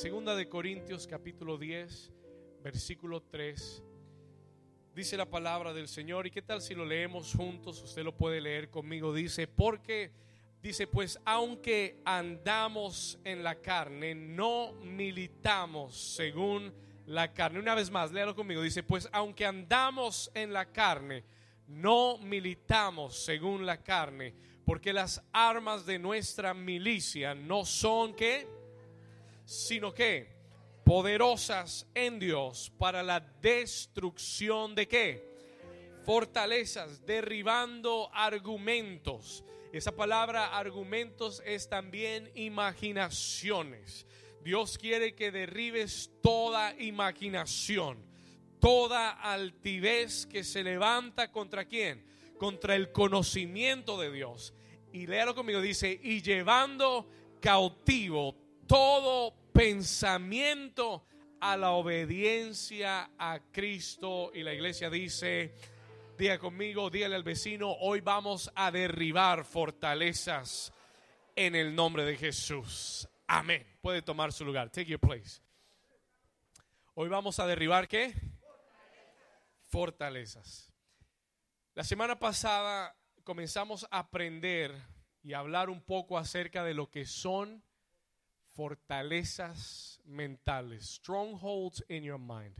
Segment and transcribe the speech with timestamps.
[0.00, 2.10] Segunda de Corintios capítulo 10,
[2.64, 3.82] versículo 3.
[4.94, 6.26] Dice la palabra del Señor.
[6.26, 7.82] ¿Y qué tal si lo leemos juntos?
[7.82, 9.12] Usted lo puede leer conmigo.
[9.12, 10.10] Dice, porque
[10.62, 16.72] dice, pues aunque andamos en la carne, no militamos según
[17.04, 17.58] la carne.
[17.58, 18.62] Una vez más, léalo conmigo.
[18.62, 21.24] Dice, pues aunque andamos en la carne,
[21.66, 24.32] no militamos según la carne,
[24.64, 28.59] porque las armas de nuestra milicia no son que
[29.50, 30.28] sino que
[30.84, 35.28] poderosas en Dios para la destrucción de qué?
[36.04, 39.42] Fortalezas, derribando argumentos.
[39.72, 44.06] Esa palabra argumentos es también imaginaciones.
[44.44, 47.98] Dios quiere que derribes toda imaginación,
[48.60, 52.06] toda altivez que se levanta contra quién?
[52.38, 54.54] Contra el conocimiento de Dios.
[54.92, 61.04] Y léalo conmigo, dice, y llevando cautivo todo pensamiento
[61.40, 64.30] a la obediencia a Cristo.
[64.32, 65.56] Y la iglesia dice,
[66.16, 70.72] diga conmigo, dígale al vecino, hoy vamos a derribar fortalezas
[71.34, 73.08] en el nombre de Jesús.
[73.26, 73.66] Amén.
[73.82, 74.70] Puede tomar su lugar.
[74.70, 75.42] Take your place.
[76.94, 78.14] Hoy vamos a derribar qué?
[79.64, 80.72] Fortalezas.
[81.74, 84.72] La semana pasada comenzamos a aprender
[85.24, 87.64] y a hablar un poco acerca de lo que son
[88.54, 92.56] fortalezas mentales, strongholds in your mind.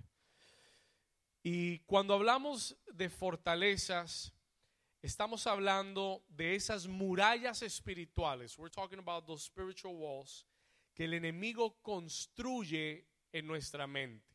[1.42, 4.32] Y cuando hablamos de fortalezas,
[5.02, 8.58] estamos hablando de esas murallas espirituales.
[8.58, 10.46] We're talking about those spiritual walls
[10.94, 14.26] que el enemigo construye en nuestra mente.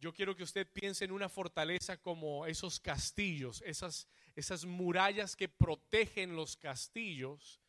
[0.00, 5.48] Yo quiero que usted piense en una fortaleza como esos castillos, esas, esas murallas que
[5.48, 7.60] protegen los castillos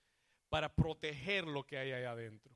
[0.51, 2.53] para proteger lo que hay ahí adentro.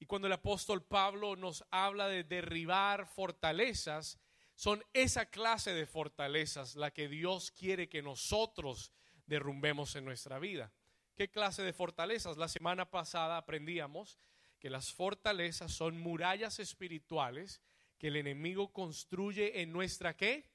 [0.00, 4.18] Y cuando el apóstol Pablo nos habla de derribar fortalezas,
[4.56, 8.90] son esa clase de fortalezas la que Dios quiere que nosotros
[9.24, 10.72] derrumbemos en nuestra vida.
[11.14, 12.38] ¿Qué clase de fortalezas?
[12.38, 14.18] La semana pasada aprendíamos
[14.58, 17.62] que las fortalezas son murallas espirituales
[17.98, 20.50] que el enemigo construye en nuestra qué?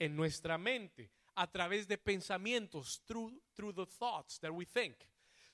[0.00, 4.96] En nuestra mente, a través de pensamientos, through, through the thoughts that we think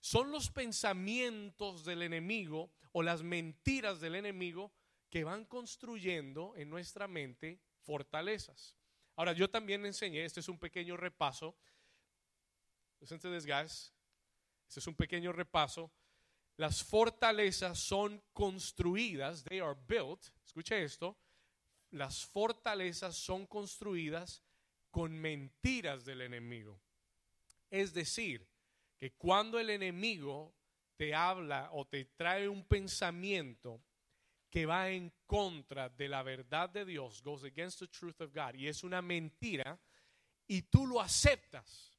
[0.03, 4.73] son los pensamientos del enemigo o las mentiras del enemigo
[5.09, 8.77] que van construyendo en nuestra mente fortalezas.
[9.15, 11.57] Ahora, yo también enseñé, este es un pequeño repaso,
[13.01, 13.15] este
[14.75, 15.93] es un pequeño repaso,
[16.57, 21.17] las fortalezas son construidas, they are built, escuche esto,
[21.91, 24.43] las fortalezas son construidas
[24.91, 26.81] con mentiras del enemigo.
[27.71, 28.52] Es decir,
[29.03, 30.55] que cuando el enemigo
[30.97, 33.83] te habla o te trae un pensamiento
[34.49, 38.55] que va en contra de la verdad de Dios, goes against the truth of God,
[38.55, 39.77] y es una mentira,
[40.47, 41.99] y tú lo aceptas.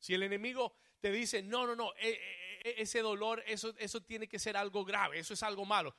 [0.00, 4.00] Si el enemigo te dice, no, no, no, e, e, e, ese dolor, eso, eso
[4.00, 5.94] tiene que ser algo grave, eso es algo malo,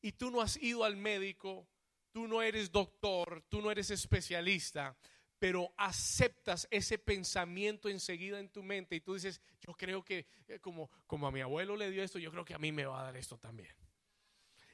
[0.00, 1.68] y tú no has ido al médico,
[2.12, 4.96] tú no eres doctor, tú no eres especialista,
[5.38, 10.58] pero aceptas ese pensamiento enseguida en tu mente y tú dices, yo creo que eh,
[10.60, 13.00] como, como a mi abuelo le dio esto, yo creo que a mí me va
[13.00, 13.74] a dar esto también.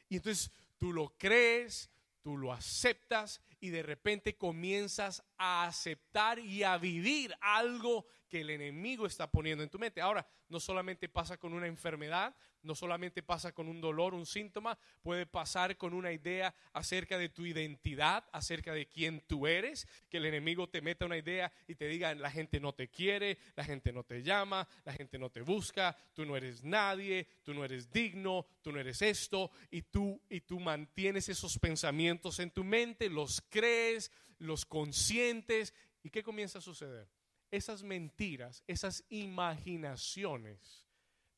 [0.09, 1.91] Y entonces tú lo crees,
[2.23, 8.51] tú lo aceptas y de repente comienzas a aceptar y a vivir algo que el
[8.51, 10.03] enemigo está poniendo en tu mente.
[10.03, 14.79] Ahora, no solamente pasa con una enfermedad, no solamente pasa con un dolor, un síntoma,
[15.03, 20.17] puede pasar con una idea acerca de tu identidad, acerca de quién tú eres, que
[20.17, 23.65] el enemigo te meta una idea y te diga, la gente no te quiere, la
[23.65, 27.65] gente no te llama, la gente no te busca, tú no eres nadie, tú no
[27.65, 32.65] eres digno, tú no eres esto, y tú, y tú mantienes esos pensamientos en tu
[32.65, 35.73] mente, los crees, los consientes,
[36.03, 37.09] ¿y qué comienza a suceder?
[37.53, 40.85] Esas mentiras, esas imaginaciones,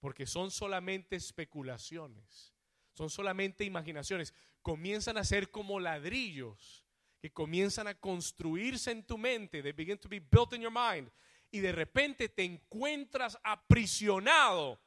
[0.00, 2.55] porque son solamente especulaciones,
[2.94, 4.32] son solamente imaginaciones.
[4.62, 6.87] Comienzan a ser como ladrillos
[7.20, 11.11] que comienzan a construirse en tu mente, they begin to be built in your mind,
[11.50, 14.81] y de repente te encuentras aprisionado.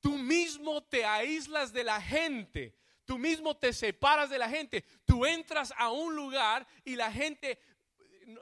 [0.00, 2.76] Tú mismo te aíslas de la gente,
[3.08, 7.58] tú mismo te separas de la gente, tú entras a un lugar y la gente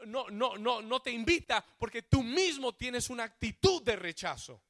[0.07, 4.61] no, no, no, no te invita porque tú mismo tienes una actitud de rechazo.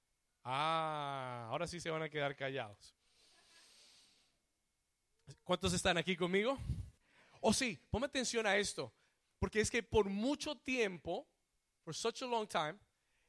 [0.45, 2.95] Ah, ahora sí se van a quedar callados.
[5.43, 6.59] ¿Cuántos están aquí conmigo?
[7.41, 8.93] Oh, sí, ponme atención a esto,
[9.39, 11.27] porque es que por mucho tiempo,
[11.85, 12.75] for such a long time,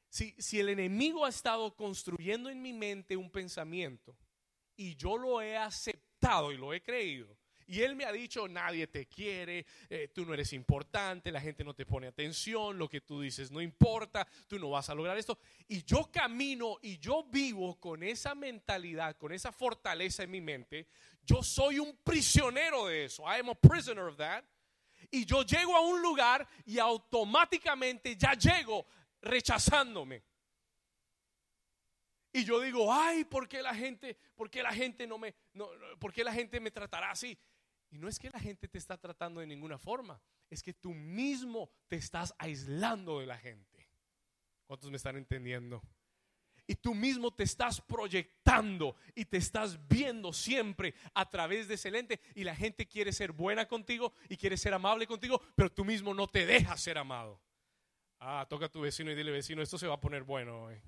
[0.09, 4.17] si, si el enemigo ha estado construyendo en mi mente un pensamiento
[4.75, 6.06] y yo lo he aceptado
[6.51, 7.37] y lo he creído.
[7.69, 11.65] Y él me ha dicho, nadie te quiere, eh, tú no eres importante, la gente
[11.65, 15.17] no te pone atención, lo que tú dices no importa, tú no vas a lograr
[15.17, 15.37] esto.
[15.67, 20.87] Y yo camino y yo vivo con esa mentalidad, con esa fortaleza en mi mente.
[21.23, 23.23] Yo soy un prisionero de eso.
[23.23, 24.45] I am a prisoner of that.
[25.11, 28.85] Y yo llego a un lugar y automáticamente ya llego
[29.21, 30.23] rechazándome.
[32.37, 35.69] Y yo digo, ay, ¿por qué la gente, por qué la gente no me, no,
[35.97, 37.35] por qué la gente me tratará así?
[37.89, 40.93] Y no es que la gente te está tratando de ninguna forma, es que tú
[40.93, 43.89] mismo te estás aislando de la gente.
[44.67, 45.81] ¿Cuántos me están entendiendo?
[46.67, 51.89] Y tú mismo te estás proyectando y te estás viendo siempre a través de ese
[51.89, 52.19] lente.
[52.35, 56.13] Y la gente quiere ser buena contigo y quiere ser amable contigo, pero tú mismo
[56.13, 57.41] no te dejas ser amado.
[58.19, 60.79] Ah, toca a tu vecino y dile, vecino, esto se va a poner bueno hoy.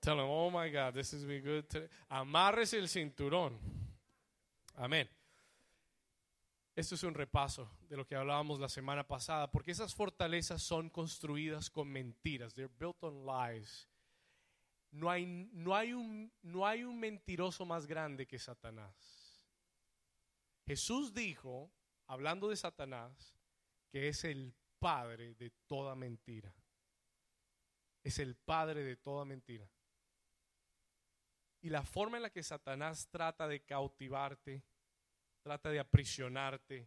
[0.00, 1.88] Tell him, oh my God, this is be good today.
[2.10, 3.58] Amárrese el cinturón.
[4.76, 5.08] Amén.
[6.76, 10.90] Esto es un repaso de lo que hablábamos la semana pasada, porque esas fortalezas son
[10.90, 12.54] construidas con mentiras.
[12.54, 13.88] They're built on lies.
[14.90, 18.94] No hay, no hay, un, no hay un mentiroso más grande que Satanás.
[20.66, 21.70] Jesús dijo,
[22.06, 23.34] hablando de Satanás,
[23.90, 26.54] que es el padre de toda mentira.
[28.04, 29.66] Es el padre de toda mentira.
[31.66, 34.62] Y la forma en la que Satanás trata de cautivarte,
[35.42, 36.86] trata de aprisionarte,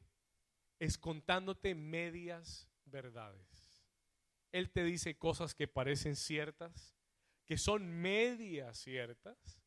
[0.80, 3.84] es contándote medias verdades.
[4.54, 6.96] Él te dice cosas que parecen ciertas,
[7.44, 9.60] que son medias ciertas,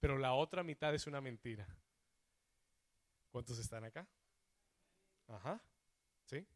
[0.00, 1.68] pero la otra mitad es una mentira.
[3.32, 4.08] ¿Cuántos están acá?
[5.28, 5.62] Ajá.
[6.24, 6.46] ¿Sí?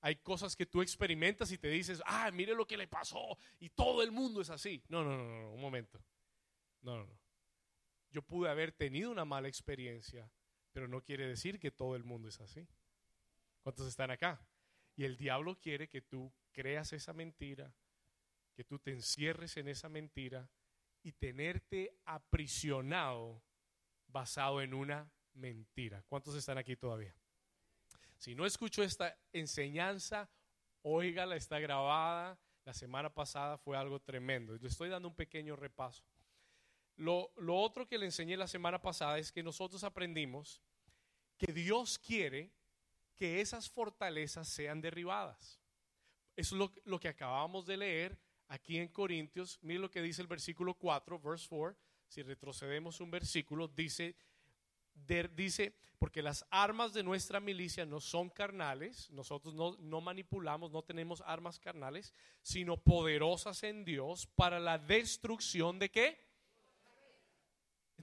[0.00, 3.68] Hay cosas que tú experimentas y te dices, ah, mire lo que le pasó y
[3.68, 4.82] todo el mundo es así.
[4.88, 6.02] No, no, no, no, un momento.
[6.82, 7.25] No, no, no.
[8.16, 10.32] Yo pude haber tenido una mala experiencia,
[10.72, 12.66] pero no quiere decir que todo el mundo es así.
[13.62, 14.40] ¿Cuántos están acá?
[14.96, 17.74] Y el diablo quiere que tú creas esa mentira,
[18.54, 20.48] que tú te encierres en esa mentira
[21.02, 23.42] y tenerte aprisionado
[24.08, 26.02] basado en una mentira.
[26.08, 27.14] ¿Cuántos están aquí todavía?
[28.16, 30.30] Si no escucho esta enseñanza,
[30.80, 32.38] óigala, está grabada.
[32.64, 34.56] La semana pasada fue algo tremendo.
[34.56, 36.02] Le estoy dando un pequeño repaso.
[36.96, 40.60] Lo, otro que le enseñé la semana pasada es que nosotros aprendimos
[41.36, 42.50] que Dios quiere
[43.14, 45.60] que esas fortalezas sean derribadas.
[46.36, 49.58] Eso es lo, lo que acabamos de leer aquí en Corintios.
[49.62, 51.78] Miren lo que dice el versículo 4, verse 4.
[52.08, 54.16] Si retrocedemos un versículo, dice,
[55.34, 60.82] dice, porque las armas de nuestra milicia no son carnales, nosotros no, no, manipulamos, no
[60.82, 66.25] tenemos armas carnales, sino poderosas en Dios para la destrucción de qué?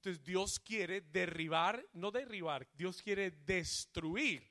[0.04, 4.46] Entonces Dios quiere derribar, no derribar, Dios quiere destruir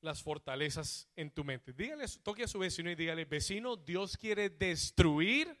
[0.00, 1.74] las fortalezas en tu mente.
[1.74, 5.54] Dígale, toque a su vecino y dígale, vecino, Dios quiere destruir,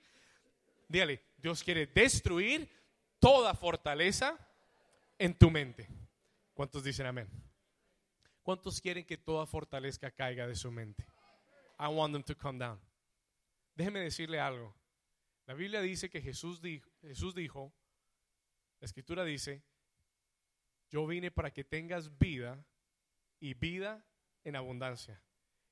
[0.88, 2.66] dígale, Dios quiere destruir
[3.18, 4.38] toda fortaleza
[5.18, 5.86] en tu mente.
[6.54, 7.28] ¿Cuántos dicen amén?
[8.42, 11.04] ¿Cuántos quieren que toda fortaleza caiga de su mente?
[11.78, 12.80] I want them to come down.
[13.74, 14.74] Déjeme decirle algo.
[15.44, 17.74] La Biblia dice que Jesús dijo, Jesús dijo
[18.82, 19.62] la escritura dice,
[20.90, 22.66] yo vine para que tengas vida
[23.38, 24.04] y vida
[24.42, 25.22] en abundancia.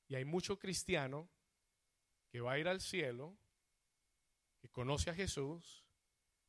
[0.07, 1.29] Y hay mucho cristiano
[2.29, 3.37] que va a ir al cielo,
[4.61, 5.83] que conoce a Jesús,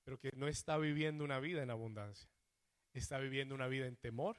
[0.04, 2.30] pero que no está viviendo una vida en abundancia.
[2.92, 4.38] Está viviendo una vida en temor,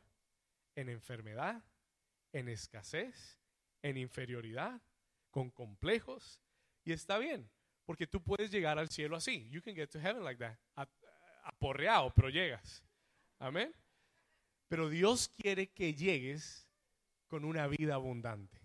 [0.75, 1.61] en enfermedad,
[2.31, 3.41] en escasez,
[3.81, 4.81] en inferioridad,
[5.29, 6.41] con complejos.
[6.85, 7.51] Y está bien,
[7.83, 9.49] porque tú puedes llegar al cielo así.
[9.49, 10.57] You can get to heaven like that
[11.43, 12.83] aporreado, pero llegas.
[13.39, 13.73] Amén.
[14.67, 16.67] Pero Dios quiere que llegues
[17.27, 18.59] con una vida abundante.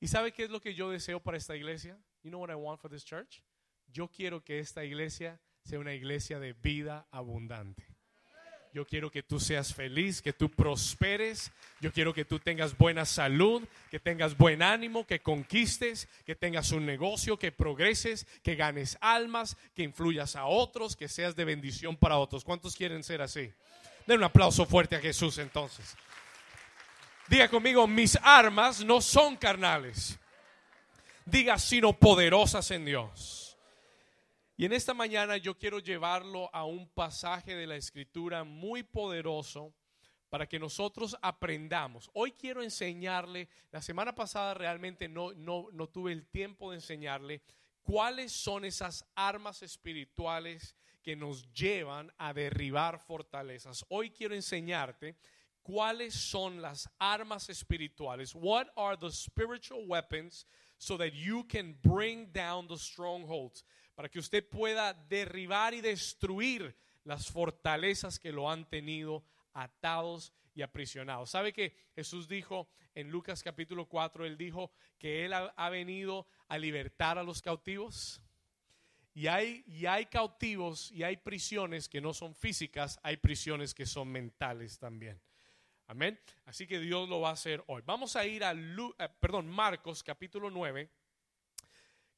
[0.00, 1.98] ¿Y sabe qué es lo que yo deseo para esta iglesia?
[2.22, 3.42] You know what I want for this church?
[3.86, 7.87] Yo quiero que esta iglesia sea una iglesia de vida abundante.
[8.72, 11.50] Yo quiero que tú seas feliz, que tú prosperes.
[11.80, 16.72] Yo quiero que tú tengas buena salud, que tengas buen ánimo, que conquistes, que tengas
[16.72, 21.96] un negocio, que progreses, que ganes almas, que influyas a otros, que seas de bendición
[21.96, 22.44] para otros.
[22.44, 23.50] ¿Cuántos quieren ser así?
[24.06, 25.96] Den un aplauso fuerte a Jesús entonces.
[27.28, 30.18] Diga conmigo, mis armas no son carnales.
[31.24, 33.47] Diga, sino poderosas en Dios.
[34.60, 39.72] Y en esta mañana yo quiero llevarlo a un pasaje de la escritura muy poderoso
[40.30, 42.10] para que nosotros aprendamos.
[42.12, 47.40] Hoy quiero enseñarle, la semana pasada realmente no, no, no tuve el tiempo de enseñarle
[47.84, 50.74] cuáles son esas armas espirituales
[51.04, 53.84] que nos llevan a derribar fortalezas.
[53.88, 55.14] Hoy quiero enseñarte
[55.62, 58.34] cuáles son las armas espirituales.
[58.34, 60.48] What are the spiritual weapons
[60.78, 63.64] so that you can bring down the strongholds?
[63.98, 70.62] Para que usted pueda derribar y destruir las fortalezas que lo han tenido atados y
[70.62, 71.30] aprisionados.
[71.30, 76.58] ¿Sabe que Jesús dijo en Lucas capítulo 4, él dijo que él ha, venido a
[76.58, 78.22] libertar a los cautivos?
[79.14, 83.84] Y hay, y hay cautivos y hay prisiones que no son físicas, hay prisiones que
[83.84, 85.20] son mentales también.
[85.88, 86.20] Amén.
[86.46, 87.82] Así que Dios lo va a hacer hoy.
[87.84, 90.88] Vamos a ir a eh, perdón, Marcos capítulo 9.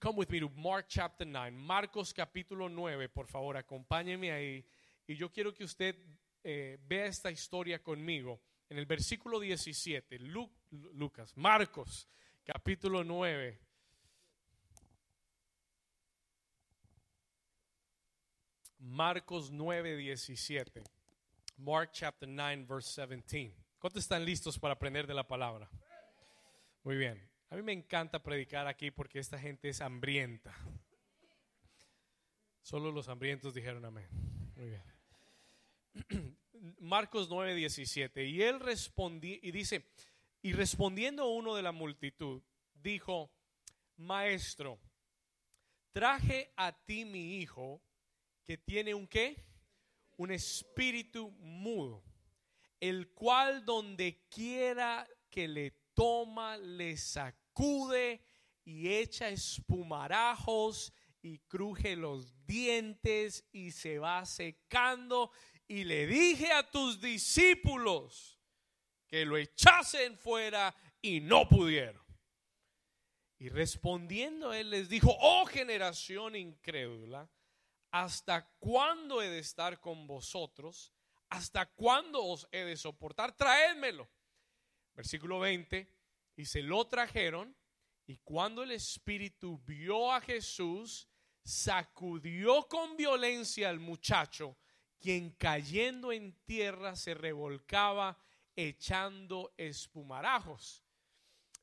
[0.00, 1.54] Come with me to Mark chapter 9.
[1.58, 4.64] Marcos capítulo 9, por favor, acompáñeme ahí.
[5.06, 5.94] Y yo quiero que usted
[6.42, 8.40] eh, vea esta historia conmigo.
[8.70, 10.18] En el versículo 17,
[10.94, 12.08] Lucas, Marcos
[12.44, 13.60] capítulo 9.
[18.78, 20.82] Marcos 9, 17.
[21.58, 23.54] Mark chapter 9, verse 17.
[23.78, 25.68] ¿Cuántos están listos para aprender de la palabra?
[26.84, 27.29] Muy bien.
[27.50, 30.56] A mí me encanta predicar aquí porque esta gente es hambrienta.
[32.62, 34.08] Solo los hambrientos dijeron amén.
[34.56, 36.36] Muy bien.
[36.78, 38.24] Marcos 9, 17.
[38.24, 39.86] Y él respondió, y dice,
[40.42, 42.42] y respondiendo uno de la multitud,
[42.74, 43.30] dijo,
[43.96, 44.78] Maestro,
[45.92, 47.82] traje a ti mi hijo
[48.44, 49.50] que tiene un qué?
[50.20, 52.04] un espíritu mudo,
[52.78, 56.94] el cual donde quiera que le toma, le
[58.64, 65.32] y echa espumarajos y cruje los dientes y se va secando.
[65.66, 68.40] Y le dije a tus discípulos
[69.06, 72.04] que lo echasen fuera y no pudieron.
[73.38, 77.30] Y respondiendo él les dijo, oh generación incrédula,
[77.90, 80.92] ¿hasta cuándo he de estar con vosotros?
[81.30, 83.36] ¿Hasta cuándo os he de soportar?
[83.36, 84.10] Traédmelo.
[84.94, 85.88] Versículo 20,
[86.40, 87.54] y se lo trajeron,
[88.06, 91.08] y cuando el Espíritu vio a Jesús,
[91.44, 94.56] sacudió con violencia al muchacho,
[94.98, 98.18] quien cayendo en tierra se revolcaba
[98.56, 100.82] echando espumarajos.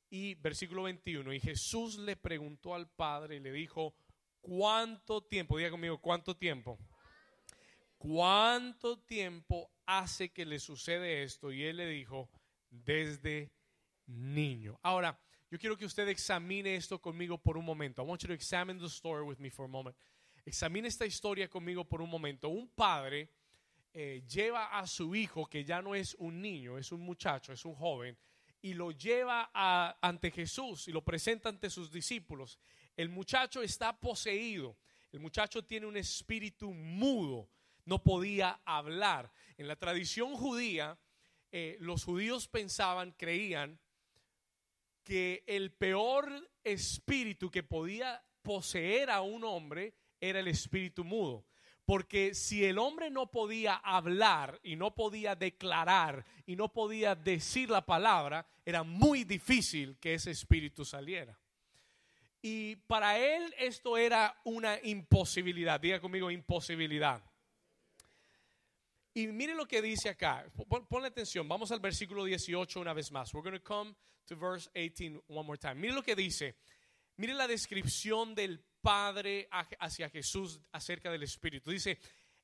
[0.09, 3.95] Y versículo 21, y Jesús le preguntó al Padre y le dijo,
[4.39, 5.57] ¿Cuánto tiempo?
[5.57, 6.79] Diga conmigo, ¿cuánto tiempo?
[7.97, 11.51] ¿Cuánto tiempo hace que le sucede esto?
[11.51, 12.29] Y él le dijo,
[12.69, 13.51] desde
[14.07, 14.79] niño.
[14.83, 18.01] Ahora, yo quiero que usted examine esto conmigo por un momento.
[18.01, 19.95] I want you to examine the story with me for a moment.
[20.45, 22.49] Examine esta historia conmigo por un momento.
[22.49, 23.29] Un padre
[23.93, 27.65] eh, lleva a su hijo, que ya no es un niño, es un muchacho, es
[27.65, 28.17] un joven,
[28.61, 29.49] y lo lleva
[30.01, 32.59] ante Jesús y lo presenta ante sus discípulos.
[32.95, 34.77] El muchacho está poseído.
[35.11, 37.49] El muchacho tiene un espíritu mudo.
[37.85, 39.31] No podía hablar.
[39.57, 40.99] En la tradición judía,
[41.51, 43.79] eh, los judíos pensaban, creían,
[45.07, 46.29] que el peor
[46.65, 51.45] espíritu que podía poseer a un hombre era el espíritu mudo.
[51.85, 57.69] Porque si el hombre no podía hablar y no podía declarar y no podía decir
[57.69, 61.39] la palabra, era muy difícil que ese espíritu saliera.
[62.41, 65.79] Y para él esto era una imposibilidad.
[65.79, 67.23] Diga conmigo, imposibilidad.
[69.17, 70.45] Y mire lo que dice acá.
[70.87, 71.47] Ponle atención.
[71.47, 73.33] Vamos al versículo 18 una vez más.
[73.33, 73.95] We're going to come
[74.27, 75.73] to verse 18 one more time.
[75.73, 76.55] Mire lo que dice.
[77.15, 81.71] Mire la descripción del Padre hacia Jesús acerca del Espíritu.
[81.71, 81.97] Dice,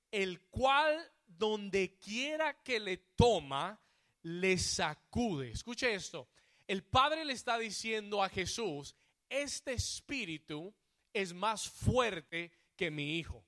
[0.10, 3.80] el cual donde quiera que le toma,
[4.24, 5.52] le sacude.
[5.52, 6.28] Escuche esto.
[6.66, 8.96] El Padre le está diciendo a Jesús,
[9.30, 10.74] este espíritu
[11.14, 13.46] es más fuerte que mi hijo,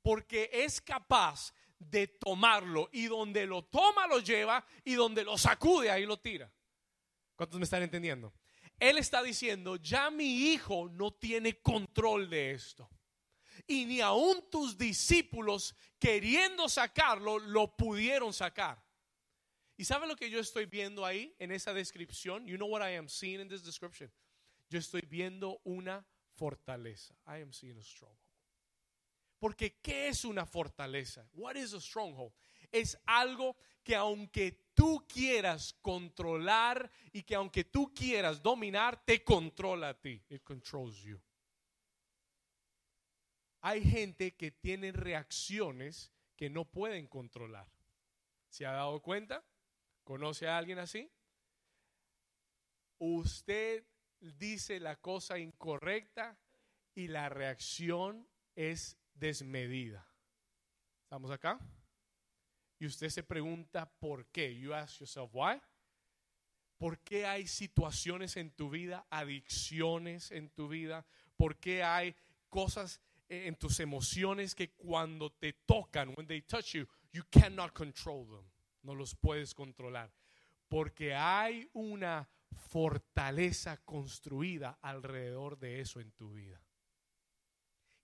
[0.00, 5.90] porque es capaz de tomarlo y donde lo toma lo lleva y donde lo sacude
[5.90, 6.52] ahí lo tira.
[7.36, 8.34] ¿Cuántos me están entendiendo?
[8.78, 12.88] Él está diciendo, ya mi hijo no tiene control de esto.
[13.66, 18.82] Y ni aun tus discípulos queriendo sacarlo lo pudieron sacar.
[19.76, 22.46] ¿Y sabe lo que yo estoy viendo ahí en esa descripción?
[22.46, 24.10] You know what I am seeing in this description?
[24.68, 26.06] yo estoy viendo una
[26.36, 27.14] fortaleza.
[27.26, 28.27] I am seeing a stronghold.
[29.38, 31.28] Porque ¿qué es una fortaleza?
[31.34, 32.32] What is a stronghold?
[32.70, 39.90] Es algo que aunque tú quieras controlar y que aunque tú quieras dominar, te controla
[39.90, 40.22] a ti.
[40.28, 41.20] It controls you.
[43.60, 47.66] Hay gente que tiene reacciones que no pueden controlar.
[48.48, 49.44] ¿Se ha dado cuenta?
[50.04, 51.10] ¿Conoce a alguien así?
[52.98, 53.84] Usted
[54.20, 56.38] dice la cosa incorrecta
[56.94, 60.06] y la reacción es desmedida.
[61.04, 61.58] ¿Estamos acá?
[62.78, 64.56] Y usted se pregunta por qué.
[64.56, 65.60] You ask yourself why.
[66.76, 71.04] ¿Por qué hay situaciones en tu vida, adicciones en tu vida?
[71.36, 72.14] ¿Por qué hay
[72.48, 77.72] cosas eh, en tus emociones que cuando te tocan, when they touch you, you cannot
[77.72, 78.48] control them?
[78.82, 80.12] No los puedes controlar.
[80.68, 86.60] Porque hay una fortaleza construida alrededor de eso en tu vida.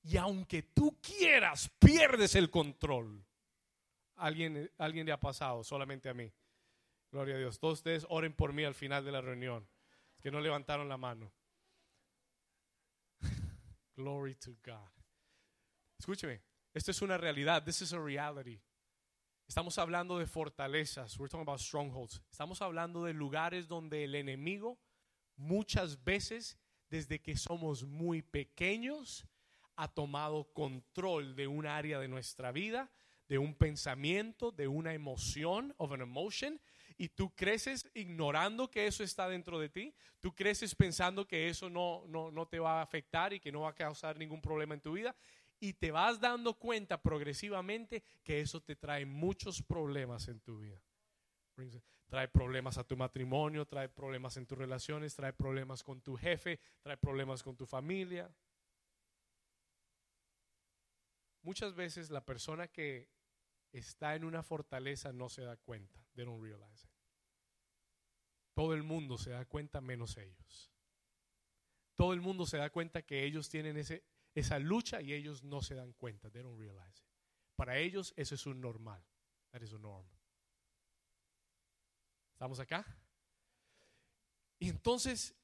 [0.05, 3.25] Y aunque tú quieras, pierdes el control.
[4.17, 6.31] Alguien, alguien le ha pasado, solamente a mí.
[7.11, 7.59] Gloria a Dios.
[7.59, 9.67] Todos ustedes oren por mí al final de la reunión,
[10.21, 11.33] que no levantaron la mano.
[13.97, 14.91] Glory to God.
[15.99, 16.43] Escúcheme,
[16.75, 17.65] esto es una realidad.
[17.65, 18.61] This is a reality.
[19.49, 21.19] Estamos hablando de fortalezas.
[21.19, 22.21] We're talking about strongholds.
[22.31, 24.79] Estamos hablando de lugares donde el enemigo
[25.37, 26.59] muchas veces
[26.91, 29.27] desde que somos muy pequeños
[29.77, 32.91] ha tomado control de un área de nuestra vida,
[33.29, 36.61] de un pensamiento, de una emoción, of an emotion,
[36.97, 41.69] y tú creces ignorando que eso está dentro de ti, tú creces pensando que eso
[41.69, 44.75] no, no, no te va a afectar y que no va a causar ningún problema
[44.75, 45.15] en tu vida,
[45.61, 50.81] y te vas dando cuenta progresivamente que eso te trae muchos problemas en tu vida.
[52.09, 56.61] Trae problemas a tu matrimonio, trae problemas en tus relaciones, trae problemas con tu jefe,
[56.83, 58.31] trae problemas con tu familia.
[61.45, 63.11] Muchas veces la persona que
[63.71, 66.01] está en una fortaleza no se da cuenta.
[66.15, 66.91] They don't realize it.
[68.55, 70.73] Todo el mundo se da cuenta menos ellos.
[71.97, 75.61] Todo el mundo se da cuenta que ellos tienen ese, esa lucha y ellos no
[75.61, 76.31] se dan cuenta.
[76.31, 77.11] They don't realize it.
[77.57, 79.05] Para ellos eso es un normal.
[79.51, 80.09] That is a norm.
[82.33, 82.87] ¿Estamos acá?
[84.59, 85.35] Y entonces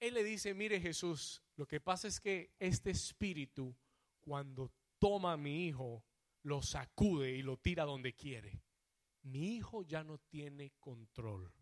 [0.00, 3.74] él le dice, mire Jesús, lo que pasa es que este espíritu
[4.20, 6.04] cuando toma mi hijo,
[6.42, 8.62] lo sacude y lo tira donde quiere.
[9.22, 11.52] Mi hijo ya no tiene control.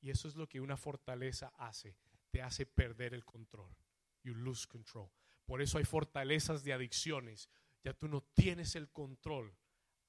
[0.00, 1.96] Y eso es lo que una fortaleza hace.
[2.30, 3.74] Te hace perder el control.
[4.22, 5.10] You lose control.
[5.46, 7.48] Por eso hay fortalezas de adicciones.
[7.82, 9.56] Ya tú no tienes el control.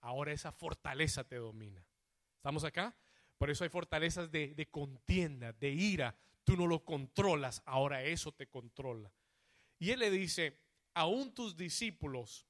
[0.01, 1.85] Ahora esa fortaleza te domina.
[2.35, 2.95] ¿Estamos acá?
[3.37, 6.15] Por eso hay fortalezas de, de contienda, de ira.
[6.43, 7.63] Tú no lo controlas.
[7.65, 9.11] Ahora eso te controla.
[9.79, 10.59] Y él le dice,
[10.93, 12.45] aún tus discípulos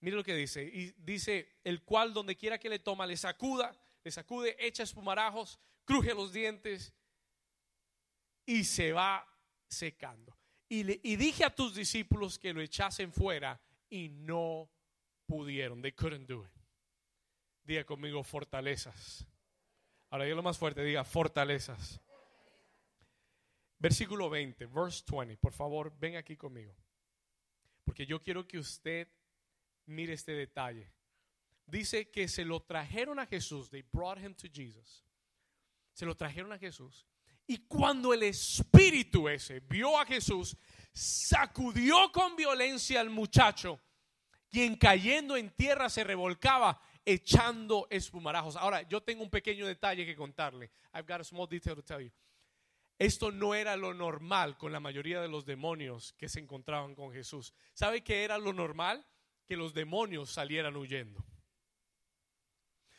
[0.00, 0.62] Mire lo que dice.
[0.62, 5.58] Y dice, el cual donde quiera que le toma, le sacuda, le sacude, echa espumarajos,
[5.84, 6.94] cruje los dientes
[8.44, 9.26] y se va
[9.68, 10.36] secando.
[10.68, 14.70] Y, le, y dije a tus discípulos que lo echasen fuera y no
[15.26, 15.82] pudieron.
[15.82, 16.50] They couldn't do it.
[17.64, 19.26] Diga conmigo fortalezas.
[20.10, 22.00] Ahora lo más fuerte, diga fortalezas.
[23.78, 25.36] Versículo 20, verse 20.
[25.36, 26.74] Por favor, ven aquí conmigo.
[27.84, 29.08] Porque yo quiero que usted
[29.86, 30.92] Mire este detalle.
[31.66, 33.70] Dice que se lo trajeron a Jesús.
[33.70, 35.04] They brought him to Jesus.
[35.92, 37.06] Se lo trajeron a Jesús.
[37.46, 40.56] Y cuando el espíritu ese vio a Jesús,
[40.92, 43.80] sacudió con violencia al muchacho,
[44.50, 48.56] quien cayendo en tierra se revolcaba echando espumarajos.
[48.56, 50.70] Ahora, yo tengo un pequeño detalle que contarle.
[50.92, 52.10] I've got a small detail to tell you.
[52.98, 57.12] Esto no era lo normal con la mayoría de los demonios que se encontraban con
[57.12, 57.54] Jesús.
[57.74, 59.06] ¿Sabe qué era lo normal?
[59.46, 61.24] Que los demonios salieran huyendo.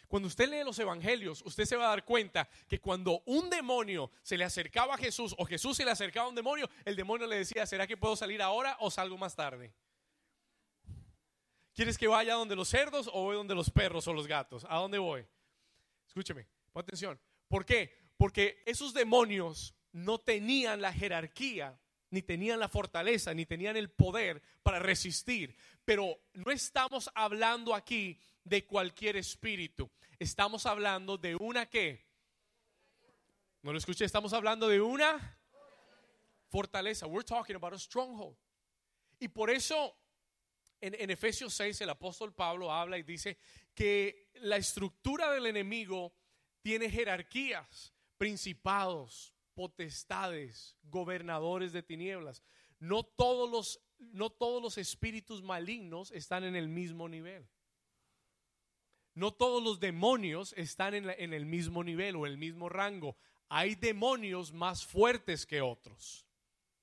[0.08, 4.10] Cuando usted lee los evangelios, usted se va a dar cuenta que cuando un demonio
[4.24, 7.28] se le acercaba a Jesús o Jesús se le acercaba a un demonio, el demonio
[7.28, 9.74] le decía, ¿será que puedo salir ahora o salgo más tarde?
[11.74, 14.66] ¿Quieres que vaya donde los cerdos o voy donde los perros o los gatos?
[14.70, 15.28] ¿A dónde voy?
[16.08, 17.20] Escúcheme, pon atención.
[17.50, 17.94] ¿Por qué?
[18.16, 21.78] Porque esos demonios no tenían la jerarquía
[22.10, 25.56] ni tenían la fortaleza, ni tenían el poder para resistir.
[25.86, 29.90] Pero no estamos hablando aquí de cualquier espíritu.
[30.20, 32.06] Estamos hablando de una que.
[33.62, 35.40] No lo escuché, estamos hablando de una
[36.50, 37.08] fortaleza.
[37.08, 38.38] We're talking about a stronghold.
[39.20, 39.98] Y por eso
[40.80, 43.38] en, en Efesios 6 el apóstol Pablo habla y dice
[43.74, 46.14] que la estructura del enemigo
[46.62, 52.44] tiene jerarquías, principados, potestades, gobernadores de tinieblas.
[52.78, 57.50] No todos los, no todos los espíritus malignos están en el mismo nivel.
[59.16, 63.18] No todos los demonios están en, en el mismo nivel o el mismo rango.
[63.50, 66.28] Hay demonios más fuertes que otros.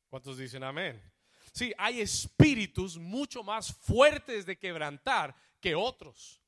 [0.09, 1.01] ¿Cuántos dicen amén?
[1.53, 6.41] Sí, hay espíritus mucho más fuertes de quebrantar que otros.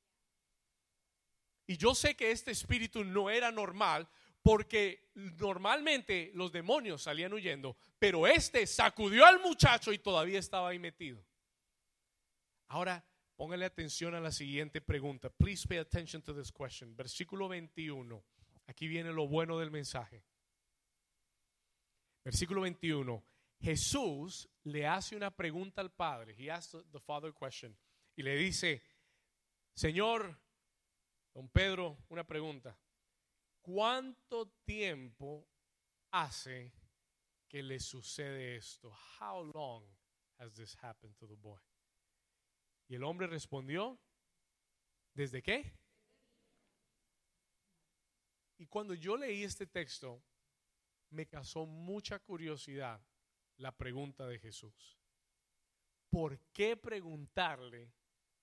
[1.69, 4.09] Y yo sé que este espíritu no era normal
[4.47, 10.79] porque normalmente los demonios salían huyendo, pero este sacudió al muchacho y todavía estaba ahí
[10.79, 11.21] metido.
[12.69, 13.05] Ahora,
[13.37, 15.29] Póngale atención a la siguiente pregunta.
[15.29, 16.97] Please pay attention to this question.
[16.97, 18.25] Versículo 21.
[18.67, 20.25] Aquí viene lo bueno del mensaje.
[22.25, 23.23] Versículo 21.
[23.61, 26.35] Jesús le hace una pregunta al Padre.
[26.39, 27.77] He asked the Father question.
[28.17, 28.83] Y le dice,
[29.75, 30.41] Señor,
[31.35, 32.75] don Pedro, una pregunta.
[33.67, 35.45] ¿Cuánto tiempo
[36.13, 36.73] hace
[37.49, 38.93] que le sucede esto?
[39.19, 39.83] How long
[40.39, 41.59] has this happened to the boy?
[42.87, 43.99] Y el hombre respondió,
[45.13, 45.77] ¿desde qué?
[48.59, 50.23] Y cuando yo leí este texto,
[51.11, 53.05] me causó mucha curiosidad
[53.57, 54.97] la pregunta de Jesús.
[56.09, 57.93] ¿Por qué preguntarle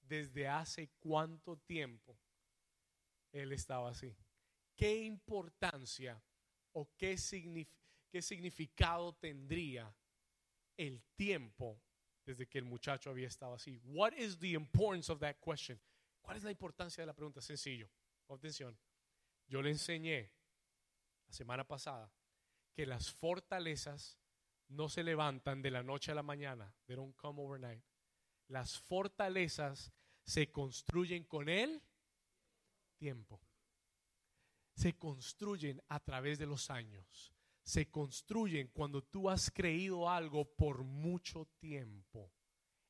[0.02, 2.20] desde hace cuánto tiempo
[3.32, 4.14] él estaba así?
[4.76, 6.22] ¿Qué importancia
[6.74, 7.16] o qué,
[8.10, 9.94] qué significado tendría
[10.78, 11.80] el tiempo
[12.26, 13.80] desde que el muchacho había estado así?
[13.84, 15.80] What is the importance of that question?
[16.22, 17.42] ¿Cuál es la importancia de la pregunta?
[17.42, 17.90] Sencillo.
[18.30, 18.78] Atención.
[19.48, 20.32] Yo le enseñé
[21.28, 22.12] la semana pasada
[22.74, 24.18] que las fortalezas
[24.70, 26.74] no se levantan de la noche a la mañana.
[26.86, 27.84] They don't come overnight.
[28.48, 29.92] Las fortalezas
[30.24, 31.82] se construyen con el
[32.98, 33.40] tiempo.
[34.74, 37.34] Se construyen a través de los años.
[37.62, 42.32] Se construyen cuando tú has creído algo por mucho tiempo.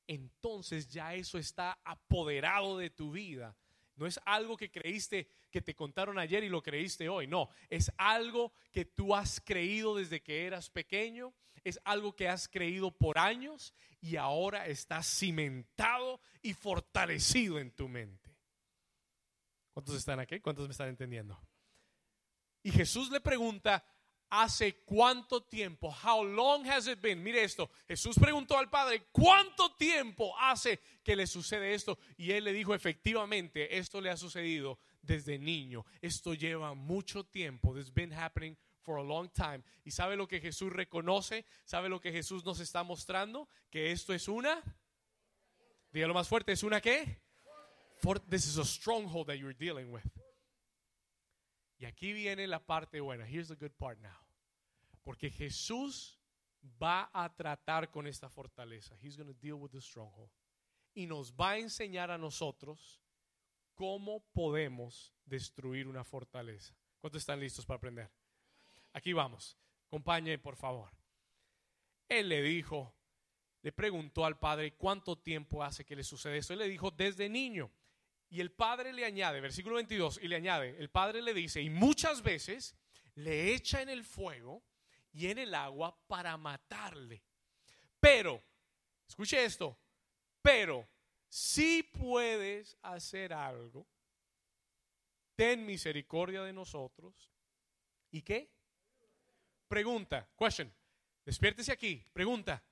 [0.07, 3.55] Entonces ya eso está apoderado de tu vida.
[3.95, 7.27] No es algo que creíste que te contaron ayer y lo creíste hoy.
[7.27, 11.33] No, es algo que tú has creído desde que eras pequeño.
[11.63, 17.87] Es algo que has creído por años y ahora está cimentado y fortalecido en tu
[17.87, 18.35] mente.
[19.71, 20.39] ¿Cuántos están aquí?
[20.39, 21.39] ¿Cuántos me están entendiendo?
[22.63, 23.85] Y Jesús le pregunta,
[24.29, 25.93] ¿hace cuánto tiempo?
[26.03, 27.21] How long has it been?
[27.21, 27.69] Mire esto.
[27.87, 31.99] Jesús preguntó al Padre, ¿cuánto tiempo hace que le sucede esto?
[32.17, 35.85] Y él le dijo, efectivamente, esto le ha sucedido desde niño.
[36.01, 37.73] Esto lleva mucho tiempo.
[37.73, 39.61] This has been happening for a long time.
[39.83, 41.45] ¿Y sabe lo que Jesús reconoce?
[41.65, 43.47] ¿Sabe lo que Jesús nos está mostrando?
[43.69, 44.63] Que esto es una
[45.93, 47.21] Dígalo más fuerte, ¿es una qué?
[48.01, 50.01] For, this is a stronghold that you're dealing with.
[51.83, 53.25] Y aquí viene la parte buena.
[53.25, 54.17] Here's the good part now.
[55.03, 56.17] Porque Jesús
[56.81, 58.95] va a tratar con esta fortaleza.
[59.01, 60.31] He's going to deal with the stronghold.
[60.93, 63.01] Y nos va a enseñar a nosotros
[63.73, 66.73] cómo podemos destruir una fortaleza.
[67.01, 68.09] ¿Cuántos están listos para aprender?
[68.93, 69.57] Aquí vamos.
[69.87, 70.89] Acompañe, por favor.
[72.07, 72.95] Él le dijo,
[73.61, 76.53] le preguntó al padre cuánto tiempo hace que le sucede eso.
[76.53, 77.69] Él le dijo, desde niño.
[78.33, 81.69] Y el padre le añade, versículo 22, y le añade, el padre le dice, y
[81.69, 82.75] muchas veces
[83.13, 84.63] le echa en el fuego
[85.11, 87.21] y en el agua para matarle.
[87.99, 88.41] Pero,
[89.07, 89.77] escuche esto,
[90.41, 90.89] pero
[91.29, 93.85] si puedes hacer algo,
[95.35, 97.31] ten misericordia de nosotros.
[98.09, 98.51] ¿Y qué?
[99.67, 100.73] Pregunta, question,
[101.23, 102.63] despiértese aquí, pregunta.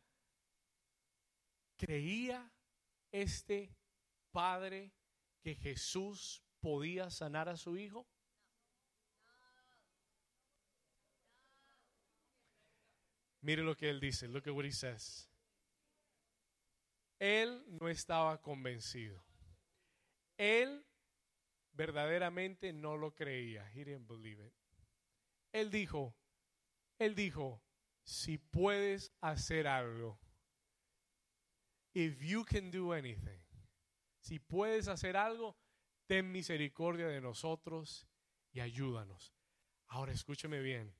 [1.77, 2.51] ¿Creía
[3.11, 3.69] este
[4.31, 4.91] padre
[5.41, 8.07] que Jesús podía sanar a su hijo?
[13.41, 15.27] Mire lo que él dice, look at what he says.
[17.19, 19.23] Él no estaba convencido.
[20.37, 20.85] Él
[21.73, 23.67] verdaderamente no lo creía.
[23.73, 24.53] He didn't believe it.
[25.51, 26.15] Él dijo,
[26.99, 27.61] él dijo,
[28.03, 30.19] si puedes hacer algo,
[31.93, 33.40] if you can do anything,
[34.21, 35.57] si puedes hacer algo,
[36.07, 38.07] ten misericordia de nosotros
[38.51, 39.33] y ayúdanos.
[39.87, 40.95] Ahora escúcheme bien.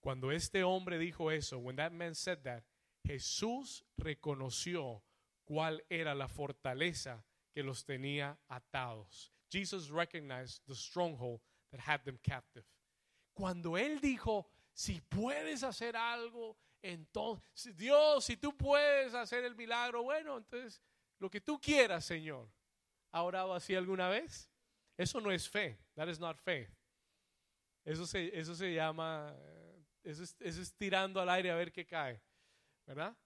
[0.00, 2.62] Cuando este hombre dijo eso, when that man said that,
[3.06, 5.02] Jesús reconoció
[5.44, 9.32] cuál era la fortaleza que los tenía atados.
[9.50, 12.64] Jesus recognized the stronghold that had them captive.
[13.34, 20.02] Cuando él dijo, si puedes hacer algo, entonces, Dios, si tú puedes hacer el milagro,
[20.02, 20.82] bueno, entonces,
[21.18, 22.48] lo que tú quieras, Señor.
[23.14, 24.50] ¿Ha orado así alguna vez?
[24.96, 25.78] Eso no es fe.
[25.94, 26.68] That is not faith.
[27.84, 31.70] Eso se, eso se llama, eh, eso es, eso es tirando al aire a ver
[31.70, 32.20] qué cae.
[32.84, 33.16] ¿Verdad?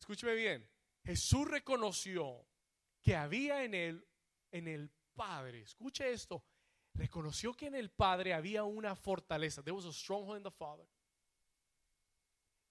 [0.00, 0.66] Escúcheme bien.
[1.04, 2.46] Jesús reconoció
[3.02, 4.08] que había en él,
[4.50, 5.60] en el Padre.
[5.60, 6.42] Escuche esto.
[6.94, 9.62] Reconoció que en el Padre había una fortaleza.
[9.62, 10.88] There was a stronghold in the Father.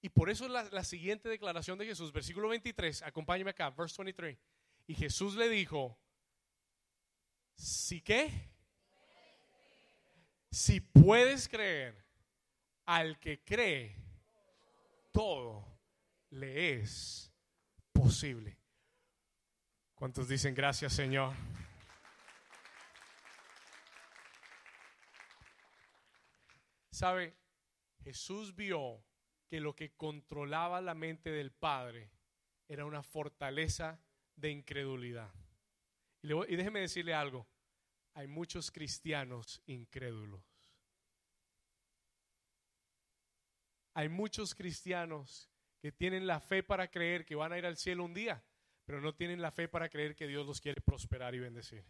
[0.02, 4.40] Y por eso la, la siguiente declaración de Jesús, versículo 23, acompáñeme acá, verse 23.
[4.88, 5.98] Y Jesús le dijo,
[7.56, 8.52] ¿si qué?
[10.52, 12.04] Si puedes creer,
[12.86, 13.96] al que cree,
[15.12, 15.66] todo
[16.32, 17.32] le es
[17.92, 18.58] posible.
[19.96, 21.34] ¿Cuántos dicen gracias, Señor?
[26.92, 27.36] ¿Sabe?
[28.04, 29.02] Jesús vio
[29.48, 32.12] que lo que controlaba la mente del Padre
[32.68, 34.03] era una fortaleza
[34.36, 35.34] de incredulidad.
[36.22, 37.48] Y, y déjeme decirle algo,
[38.14, 40.44] hay muchos cristianos incrédulos.
[43.96, 48.04] Hay muchos cristianos que tienen la fe para creer que van a ir al cielo
[48.04, 48.44] un día,
[48.86, 51.86] pero no tienen la fe para creer que Dios los quiere prosperar y bendecir.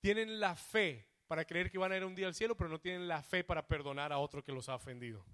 [0.00, 2.80] Tienen la fe para creer que van a ir un día al cielo, pero no
[2.80, 5.24] tienen la fe para perdonar a otro que los ha ofendido.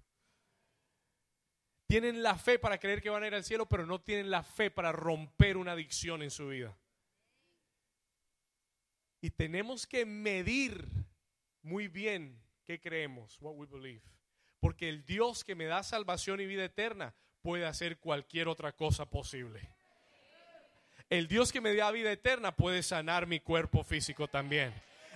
[1.91, 4.43] Tienen la fe para creer que van a ir al cielo, pero no tienen la
[4.43, 6.73] fe para romper una adicción en su vida.
[9.19, 10.87] Y tenemos que medir
[11.61, 14.01] muy bien qué creemos, what we believe.
[14.61, 19.09] Porque el Dios que me da salvación y vida eterna puede hacer cualquier otra cosa
[19.09, 19.59] posible.
[21.09, 24.73] El Dios que me da vida eterna puede sanar mi cuerpo físico también.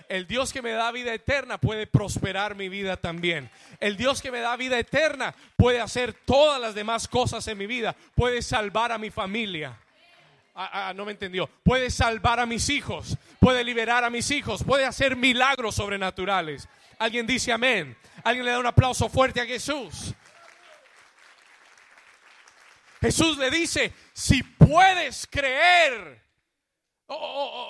[0.08, 3.50] El Dios que me da vida eterna puede prosperar mi vida también.
[3.80, 7.66] El Dios que me da vida eterna puede hacer todas las demás cosas en mi
[7.66, 7.96] vida.
[8.14, 9.78] Puede salvar a mi familia.
[10.54, 11.48] Ah, ah, no me entendió.
[11.62, 13.16] Puede salvar a mis hijos.
[13.40, 14.64] Puede liberar a mis hijos.
[14.64, 16.68] Puede hacer milagros sobrenaturales.
[16.98, 17.96] Alguien dice amén.
[18.24, 20.14] Alguien le da un aplauso fuerte a Jesús.
[23.00, 26.22] Jesús le dice, si puedes creer.
[27.08, 27.65] Oh, oh, oh,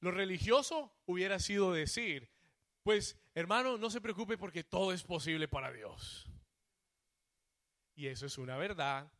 [0.00, 2.30] lo religioso hubiera sido decir,
[2.82, 6.26] pues hermano, no se preocupe porque todo es posible para Dios.
[7.94, 9.12] Y eso es una verdad.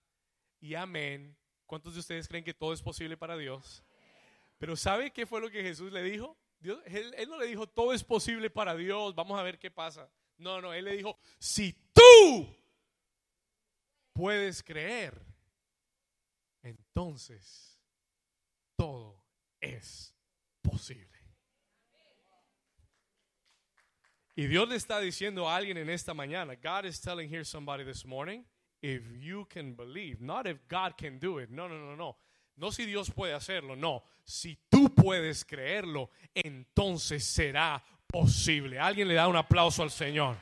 [0.61, 1.37] Y amén.
[1.67, 3.85] ¿Cuántos de ustedes creen que todo es posible para Dios?
[4.59, 6.37] Pero ¿sabe qué fue lo que Jesús le dijo?
[6.61, 9.71] Dios, él, él, no le dijo, todo es posible para Dios, vamos a ver qué
[9.71, 10.11] pasa.
[10.37, 12.57] No, no, él le dijo, si tú
[14.13, 15.21] puedes creer,
[16.63, 17.81] entonces
[18.77, 19.25] todo
[19.61, 20.18] es
[24.39, 27.83] Y Dios le está diciendo a alguien en esta mañana, God is telling here somebody
[27.83, 28.45] this morning,
[28.81, 32.17] if you can believe, not if God can do it, no, no, no, no.
[32.57, 34.05] No si Dios puede hacerlo, no.
[34.25, 38.79] Si tú puedes creerlo, entonces será posible.
[38.79, 40.37] Alguien le da un aplauso al Señor.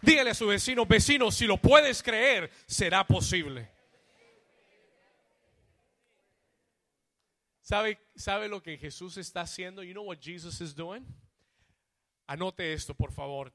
[0.00, 3.77] Dígale a su vecino, vecino, si lo puedes creer, será posible.
[7.68, 9.82] ¿Sabe, ¿Sabe lo que Jesús está haciendo?
[9.82, 11.04] You know what Jesus is doing?
[12.26, 13.52] Anote esto, por favor.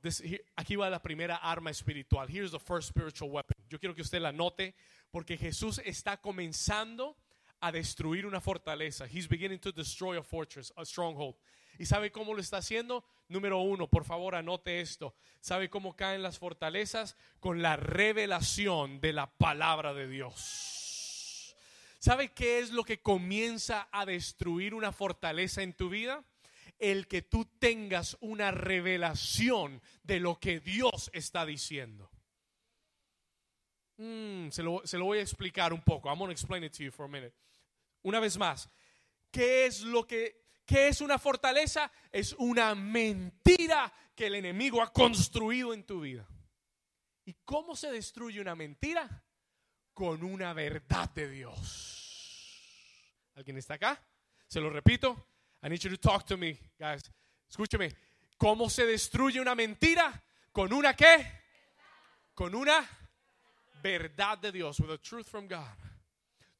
[0.55, 2.29] aquí va la primera arma espiritual.
[2.29, 3.57] Here's the first spiritual weapon.
[3.69, 4.75] Yo quiero que usted la note
[5.09, 7.17] porque Jesús está comenzando
[7.59, 9.07] a destruir una fortaleza.
[9.07, 11.33] He's beginning to destroy a fortress, a stronghold.
[11.79, 13.03] ¿Y sabe cómo lo está haciendo?
[13.29, 15.15] Número uno, por favor, anote esto.
[15.39, 17.17] ¿Sabe cómo caen las fortalezas?
[17.39, 20.82] Con la revelación de la palabra de Dios.
[22.03, 26.21] ¿Sabe qué es lo que comienza a destruir una fortaleza en tu vida?
[26.77, 32.11] El que tú tengas una revelación de lo que Dios está diciendo.
[33.95, 36.09] Mm, se, lo, se, lo, voy a explicar un poco.
[36.09, 37.33] I'm going to explain it to you for a minute.
[38.01, 38.69] Una vez más,
[39.31, 41.89] ¿qué es lo que qué es una fortaleza?
[42.11, 46.27] Es una mentira que el enemigo ha construido en tu vida.
[47.23, 49.22] ¿Y cómo se destruye una mentira?
[49.93, 51.93] Con una verdad de Dios.
[53.35, 54.01] ¿Alguien está acá?
[54.47, 55.27] Se lo repito.
[55.63, 57.03] I need you to talk to me, guys.
[57.49, 57.95] Escúcheme.
[58.37, 60.21] ¿Cómo se destruye una mentira?
[60.51, 61.25] ¿Con una qué?
[62.33, 62.87] Con una
[63.81, 64.79] verdad de Dios.
[64.79, 65.77] With a truth from God.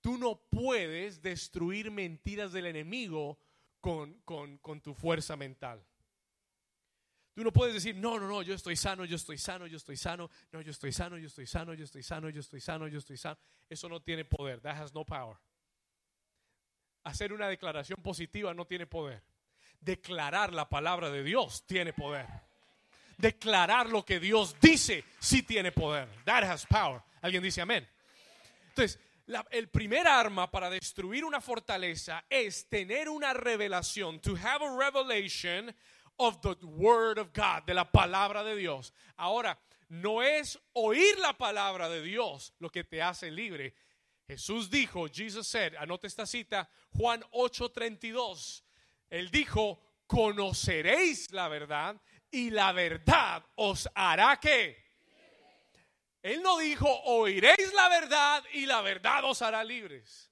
[0.02, 3.40] Tú no puedes destruir mentiras del enemigo
[3.80, 5.84] con, con, con tu fuerza mental.
[7.34, 9.98] Tú no puedes decir, no, no, no, yo estoy sano, yo estoy sano, yo estoy
[9.98, 13.00] sano, no, yo estoy sano, yo estoy sano, yo estoy sano, yo estoy sano, yo
[13.00, 13.38] estoy sano.
[13.68, 14.62] Eso no tiene poder.
[14.62, 15.38] That has no power.
[17.04, 19.24] Hacer una declaración positiva no tiene poder.
[19.80, 22.28] Declarar la palabra de Dios tiene poder.
[23.18, 26.08] Declarar lo que Dios dice sí tiene poder.
[26.26, 27.02] That has power.
[27.22, 27.88] Alguien dice amén.
[28.70, 29.00] Entonces,
[29.52, 34.20] el primer arma para destruir una fortaleza es tener una revelación.
[34.20, 35.74] To have a revelation
[36.26, 38.94] of the word of God, de la palabra de Dios.
[39.18, 39.58] Ahora,
[39.90, 43.74] no es oír la palabra de Dios lo que te hace libre.
[44.28, 48.64] Jesús dijo, Jesus said, anote esta cita, Juan 8:32.
[49.10, 54.82] Él dijo, conoceréis la verdad y la verdad os hará que.
[56.24, 60.32] Él no dijo, oiréis la verdad y la verdad os hará libres.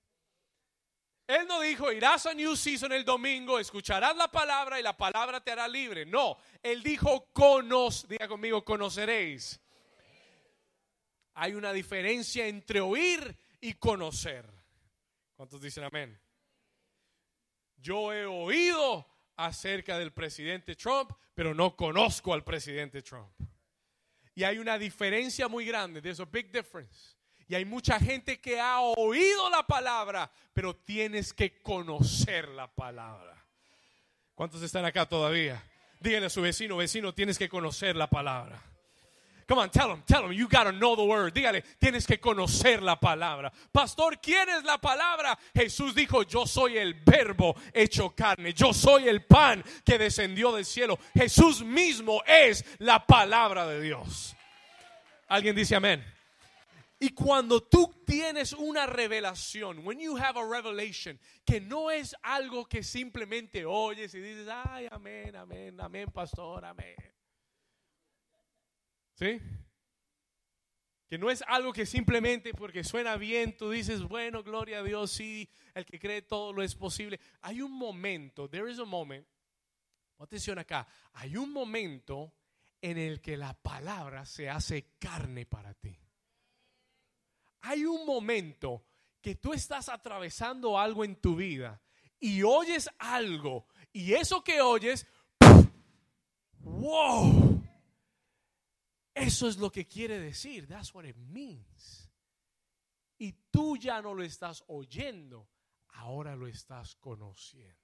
[1.31, 5.41] Él no dijo, irás a New Season el domingo, escucharás la palabra y la palabra
[5.41, 6.05] te hará libre.
[6.05, 9.61] No, él dijo, conos, diga conmigo, conoceréis.
[11.35, 14.45] Hay una diferencia entre oír y conocer.
[15.35, 16.19] ¿Cuántos dicen amén?
[17.77, 23.31] Yo he oído acerca del presidente Trump, pero no conozco al presidente Trump.
[24.35, 26.01] Y hay una diferencia muy grande.
[26.01, 27.15] There's a big difference.
[27.51, 33.45] Y hay mucha gente que ha oído la palabra, pero tienes que conocer la palabra.
[34.33, 35.61] ¿Cuántos están acá todavía?
[35.99, 38.63] Díganle a su vecino, vecino, tienes que conocer la palabra.
[39.49, 41.33] Come on, tell him, tell him, you gotta know the word.
[41.33, 43.51] Dígale, tienes que conocer la palabra.
[43.73, 45.37] Pastor, ¿quién es la palabra?
[45.53, 48.53] Jesús dijo, yo soy el verbo hecho carne.
[48.53, 50.97] Yo soy el pan que descendió del cielo.
[51.13, 54.37] Jesús mismo es la palabra de Dios.
[55.27, 56.01] ¿Alguien dice amén?
[57.03, 62.67] Y cuando tú tienes una revelación, when you have a revelation, que no es algo
[62.67, 66.95] que simplemente oyes y dices, ay, amén, amén, amén, pastor, amén.
[69.15, 69.41] ¿Sí?
[71.09, 75.09] Que no es algo que simplemente porque suena bien, tú dices, bueno, gloria a Dios,
[75.09, 77.19] sí, el que cree todo lo es posible.
[77.41, 79.25] Hay un momento, there is a moment,
[80.19, 82.31] atención acá, hay un momento
[82.79, 85.97] en el que la palabra se hace carne para ti.
[87.61, 88.85] Hay un momento
[89.21, 91.81] que tú estás atravesando algo en tu vida
[92.19, 95.05] y oyes algo y eso que oyes,
[96.59, 97.61] wow,
[99.13, 100.67] eso es lo que quiere decir.
[100.67, 102.09] That's what it means.
[103.17, 105.49] Y tú ya no lo estás oyendo,
[105.89, 107.77] ahora lo estás conociendo.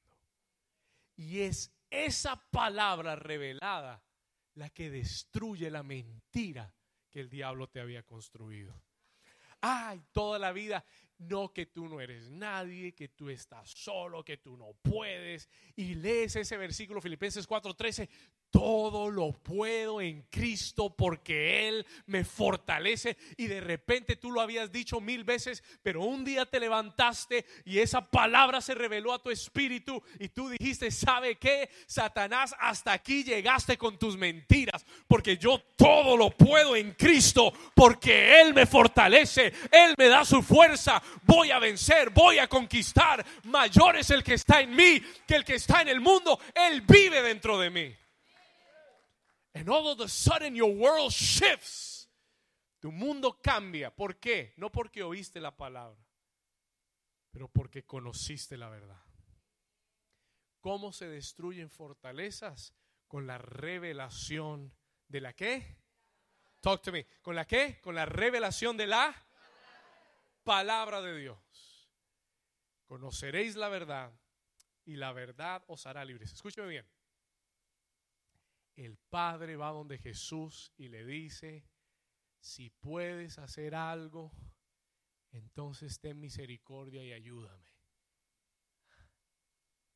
[1.16, 4.04] Y es esa palabra revelada
[4.56, 6.74] la que destruye la mentira
[7.10, 8.82] que el diablo te había construido.
[9.62, 10.86] Ay, toda la vida
[11.20, 15.50] no que tú no eres nadie, que tú estás solo, que tú no puedes.
[15.76, 18.08] Y lees ese versículo Filipenses 4:13,
[18.51, 23.17] todo lo puedo en Cristo porque Él me fortalece.
[23.38, 27.79] Y de repente tú lo habías dicho mil veces, pero un día te levantaste y
[27.79, 31.69] esa palabra se reveló a tu espíritu y tú dijiste, ¿sabe qué?
[31.86, 38.41] Satanás, hasta aquí llegaste con tus mentiras, porque yo todo lo puedo en Cristo porque
[38.41, 43.25] Él me fortalece, Él me da su fuerza, voy a vencer, voy a conquistar.
[43.43, 46.81] Mayor es el que está en mí que el que está en el mundo, Él
[46.81, 47.95] vive dentro de mí.
[49.58, 52.08] And all of a sudden your world shifts.
[52.80, 53.89] Tu mundo cambia.
[53.89, 54.54] ¿Por qué?
[54.58, 56.00] No porque oíste la palabra,
[57.32, 59.02] pero porque conociste la verdad.
[60.60, 62.76] ¿Cómo se destruyen fortalezas?
[63.08, 64.72] Con la revelación
[65.08, 65.78] de la qué?
[66.62, 67.08] Talk to me.
[67.24, 67.80] ¿Con la qué?
[67.82, 69.15] Con la revelación de la
[70.43, 71.89] palabra de Dios.
[72.86, 74.12] Conoceréis la verdad
[74.86, 76.32] y la verdad os hará libres.
[76.32, 76.96] Escúcheme bien
[78.78, 81.66] el Padre va donde Jesús y le dice,
[82.40, 84.32] si puedes hacer algo,
[85.32, 87.76] entonces ten misericordia y ayúdame.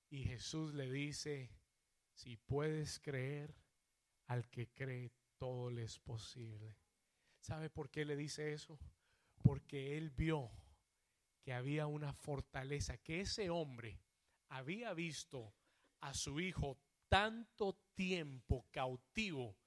[0.09, 1.51] Y Jesús le dice,
[2.13, 3.55] si puedes creer,
[4.25, 6.77] al que cree todo le es posible.
[7.39, 8.79] ¿Sabe por qué le dice eso?
[9.43, 10.51] Porque él vio
[11.43, 13.99] que había una fortaleza, que ese hombre
[14.49, 15.53] había visto
[15.99, 16.79] a su hijo
[17.11, 19.57] tanto tiempo cautivo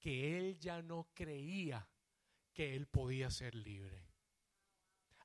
[0.00, 1.86] que él ya no creía
[2.50, 4.08] que él podía ser libre.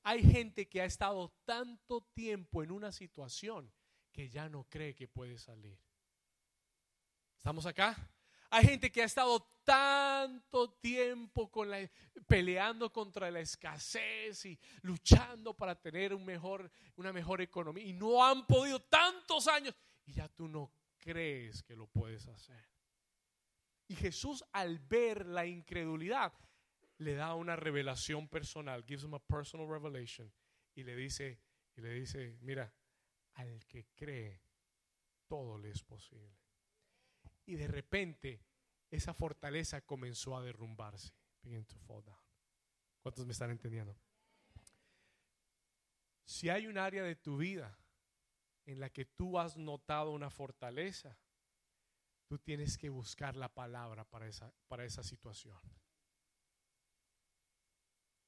[0.04, 3.72] Hay gente que ha estado tanto tiempo en una situación
[4.12, 5.80] que ya no cree que puede salir.
[7.38, 8.12] ¿Estamos acá?
[8.50, 11.90] Hay gente que ha estado tanto tiempo con la,
[12.28, 18.22] peleando contra la escasez y luchando para tener un mejor, una mejor economía y no
[18.22, 19.74] han podido tantos años
[20.06, 22.64] y ya tú no crees que lo puedes hacer.
[23.88, 26.34] Y Jesús al ver la incredulidad
[26.98, 30.32] le da una revelación personal, gives him a personal revelation
[30.76, 31.40] y le dice
[31.76, 32.74] y le dice, mira,
[33.36, 34.42] al que cree
[35.28, 36.38] todo le es posible.
[37.46, 38.46] Y de repente
[38.92, 41.14] esa fortaleza comenzó a derrumbarse.
[43.02, 43.98] ¿Cuántos me están entendiendo?
[46.26, 47.80] Si hay un área de tu vida
[48.70, 51.18] en la que tú has notado una fortaleza,
[52.28, 55.60] tú tienes que buscar la palabra para esa, para esa situación.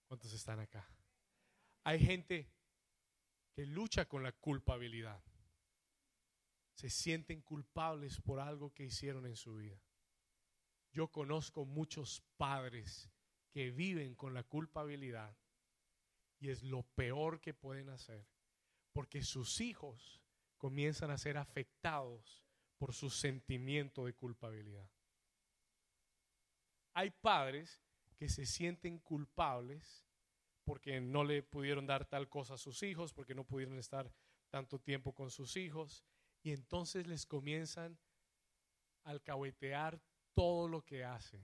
[0.07, 0.89] ¿Cuántos están acá?
[1.83, 2.51] Hay gente
[3.53, 5.23] que lucha con la culpabilidad.
[6.73, 9.79] Se sienten culpables por algo que hicieron en su vida.
[10.91, 13.11] Yo conozco muchos padres
[13.51, 15.37] que viven con la culpabilidad
[16.39, 18.25] y es lo peor que pueden hacer
[18.91, 20.20] porque sus hijos
[20.61, 22.45] comienzan a ser afectados
[22.77, 24.87] por su sentimiento de culpabilidad.
[26.93, 27.81] Hay padres
[28.15, 30.05] que se sienten culpables
[30.63, 34.13] porque no le pudieron dar tal cosa a sus hijos, porque no pudieron estar
[34.51, 36.05] tanto tiempo con sus hijos,
[36.43, 37.97] y entonces les comienzan
[39.03, 39.99] a alcahuetear
[40.35, 41.43] todo lo que hacen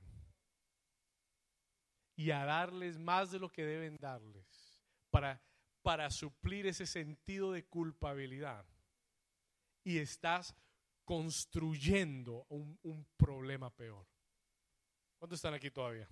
[2.16, 5.42] y a darles más de lo que deben darles para,
[5.82, 8.64] para suplir ese sentido de culpabilidad.
[9.88, 10.54] Y estás
[11.06, 14.06] construyendo un, problema peor.
[15.18, 16.10] ¿Cuántos están aquí todavía?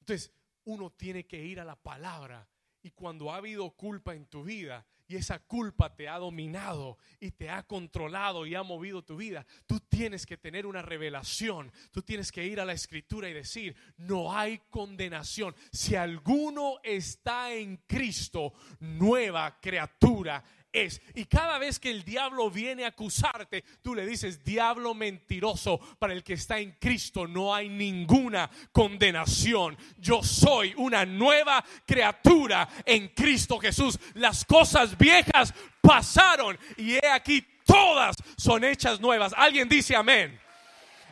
[0.00, 0.32] Entonces,
[0.64, 2.48] uno tiene que ir a la palabra.
[2.82, 7.30] Y cuando ha habido culpa en tu vida y esa culpa te ha dominado y
[7.30, 11.70] te ha controlado y ha movido tu vida, tú tienes que tener una revelación.
[11.92, 15.54] Tú tienes que ir a la escritura y decir, no hay condenación.
[15.70, 20.42] Si alguno está en Cristo, nueva criatura
[20.72, 21.00] es.
[21.14, 26.12] Y cada vez que el diablo viene a acusarte, tú le dices, diablo mentiroso, para
[26.12, 29.76] el que está en Cristo no hay ninguna condenación.
[29.98, 33.98] Yo soy una nueva criatura en Cristo Jesús.
[34.14, 39.32] Las cosas viejas pasaron y he aquí todas son hechas nuevas.
[39.36, 40.38] Alguien dice amén.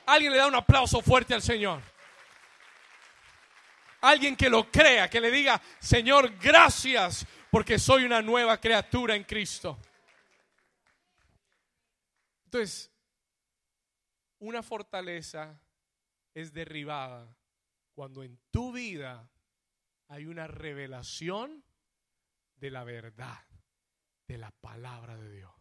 [0.07, 1.81] Alguien le da un aplauso fuerte al Señor.
[4.01, 9.25] Alguien que lo crea, que le diga, Señor, gracias porque soy una nueva criatura en
[9.25, 9.79] Cristo.
[12.45, 12.91] Entonces,
[14.39, 15.61] una fortaleza
[16.33, 17.37] es derribada
[17.95, 19.29] cuando en tu vida
[20.09, 21.63] hay una revelación
[22.57, 23.45] de la verdad,
[24.27, 25.53] de la palabra de Dios.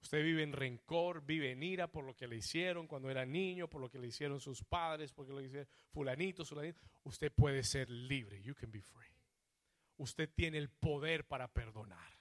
[0.00, 3.68] Usted vive en rencor, vive en ira por lo que le hicieron cuando era niño,
[3.68, 6.80] por lo que le hicieron sus padres, porque lo hicieron fulanito, fulanito.
[7.02, 8.40] Usted puede ser libre.
[8.40, 9.15] You can be free
[9.96, 12.16] usted tiene el poder para perdonar.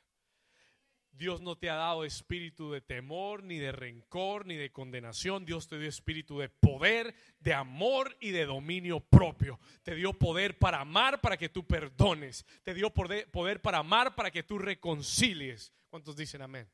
[1.18, 5.46] Dios no te ha dado espíritu de temor, ni de rencor, ni de condenación.
[5.46, 9.58] Dios te dio espíritu de poder, de amor y de dominio propio.
[9.84, 12.46] Te dio poder para amar, para que tú perdones.
[12.64, 15.72] Te dio poder, para amar, para que tú reconcilies.
[15.90, 16.70] ¿Cuántos dicen amén?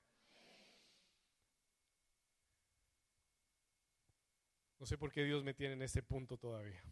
[4.80, 6.84] No sé por qué Dios me tiene en este punto todavía.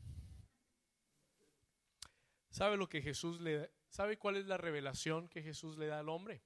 [2.49, 6.09] ¿Sabe lo que Jesús le ¿Sabe cuál es la revelación que Jesús le da al
[6.09, 6.43] hombre?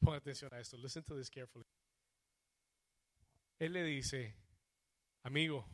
[0.00, 0.76] Ponga atención a esto.
[0.78, 1.66] Listen to this carefully.
[3.58, 4.36] Él le dice,
[5.22, 5.68] amigo,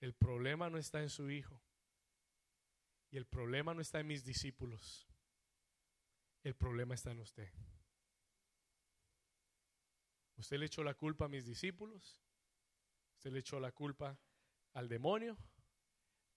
[0.00, 1.60] el problema no está en su hijo.
[3.10, 5.06] Y el problema no está en mis discípulos.
[6.42, 7.50] El problema está en usted.
[10.36, 12.20] Usted le echó la culpa a mis discípulos.
[13.16, 14.18] Usted le echó la culpa
[14.72, 15.38] al demonio.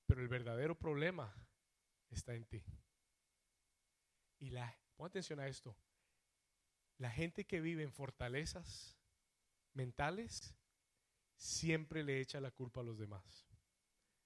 [0.08, 1.32] Pero el verdadero problema
[2.10, 2.64] está en ti.
[4.40, 5.78] Y la, pon atención a esto,
[6.98, 8.98] la gente que vive en fortalezas
[9.74, 10.56] mentales
[11.36, 13.46] siempre le echa la culpa a los demás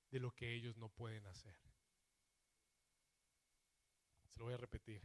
[0.10, 1.56] de lo que ellos no pueden hacer.
[4.30, 5.02] Se lo voy a repetir.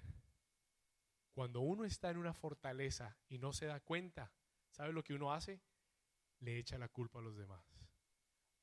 [1.32, 4.32] Cuando uno está en una fortaleza y no se da cuenta,
[4.70, 5.60] ¿sabe lo que uno hace?
[6.40, 7.75] Le echa la culpa a los demás.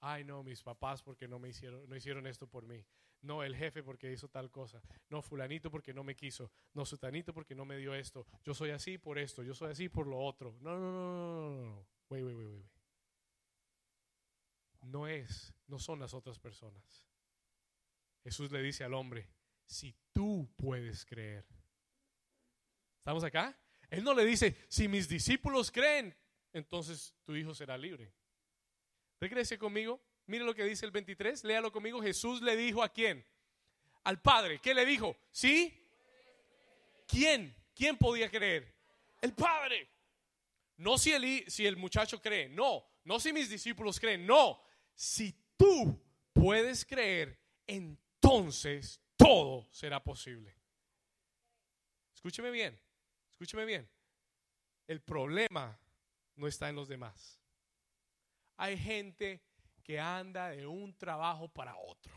[0.05, 2.85] Ay, no, mis papás porque no me hicieron no hicieron esto por mí.
[3.21, 4.81] No, el jefe porque hizo tal cosa.
[5.09, 6.51] No, fulanito porque no me quiso.
[6.73, 8.27] No, sutanito porque no me dio esto.
[8.43, 9.43] Yo soy así por esto.
[9.43, 10.57] Yo soy así por lo otro.
[10.59, 11.87] No, no, no, no, no, no.
[12.09, 12.65] Wait, wait, wait, wait.
[14.81, 17.05] No es, no son las otras personas.
[18.25, 19.29] Jesús le dice al hombre,
[19.65, 21.45] si tú puedes creer.
[22.97, 23.57] ¿Estamos acá?
[23.89, 26.13] Él no le dice, si mis discípulos creen,
[26.51, 28.13] entonces tu hijo será libre.
[29.23, 32.01] Regrese conmigo Mire lo que dice el 23, léalo conmigo.
[32.01, 33.25] Jesús le dijo a quién?
[34.03, 34.59] Al Padre.
[34.59, 35.17] ¿Qué le dijo?
[35.31, 35.85] ¿Sí?
[37.07, 37.53] ¿Quién?
[37.75, 38.73] ¿Quién podía creer?
[39.21, 39.89] El Padre.
[40.77, 42.85] No si el, si el muchacho cree, no.
[43.03, 44.61] No si mis discípulos creen, no.
[44.93, 46.01] Si tú
[46.31, 50.55] puedes creer, entonces todo será posible.
[52.15, 52.79] Escúcheme bien,
[53.29, 53.89] escúcheme bien.
[54.87, 55.77] El problema
[56.35, 57.42] no está en los demás.
[58.57, 59.41] Hay gente
[59.83, 62.13] que anda de un trabajo para otro.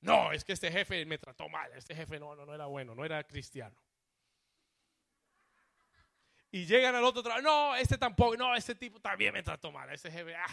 [0.00, 2.94] No, es que este jefe me trató mal, este jefe no, no, no era bueno,
[2.94, 3.76] no era cristiano.
[6.50, 9.90] Y llegan al otro trabajo, no, este tampoco, no, este tipo también me trató mal,
[9.92, 10.46] este jefe ah,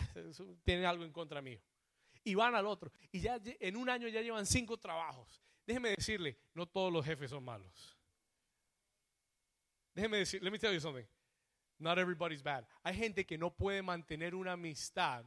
[0.64, 1.62] tiene algo en contra mío.
[2.24, 2.91] Y van al otro.
[3.12, 5.41] Y ya en un año ya llevan cinco trabajos.
[5.66, 7.95] Déjeme decirle, no todos los jefes son malos.
[9.93, 11.06] Déjeme decir, let me tell you something.
[11.78, 12.65] Not everybody's bad.
[12.84, 15.26] Hay gente que no puede mantener una amistad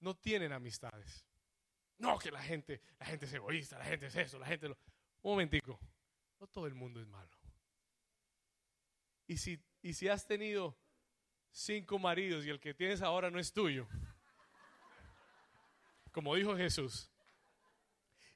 [0.00, 1.26] no tienen amistades.
[1.98, 4.78] No, que la gente, la gente es egoísta, la gente es eso, la gente lo...
[5.22, 5.78] Un momentico,
[6.38, 7.36] no todo el mundo es malo.
[9.26, 10.78] Y si, y si has tenido
[11.50, 13.88] cinco maridos y el que tienes ahora no es tuyo,
[16.12, 17.10] como dijo Jesús.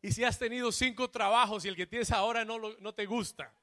[0.03, 3.55] Y si has tenido cinco trabajos y el que tienes ahora no, no te gusta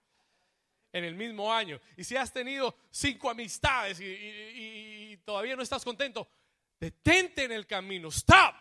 [0.92, 6.28] en el mismo año, y si has tenido cinco amistades y, todavía no estás contento,
[6.80, 8.56] detente en el camino, stop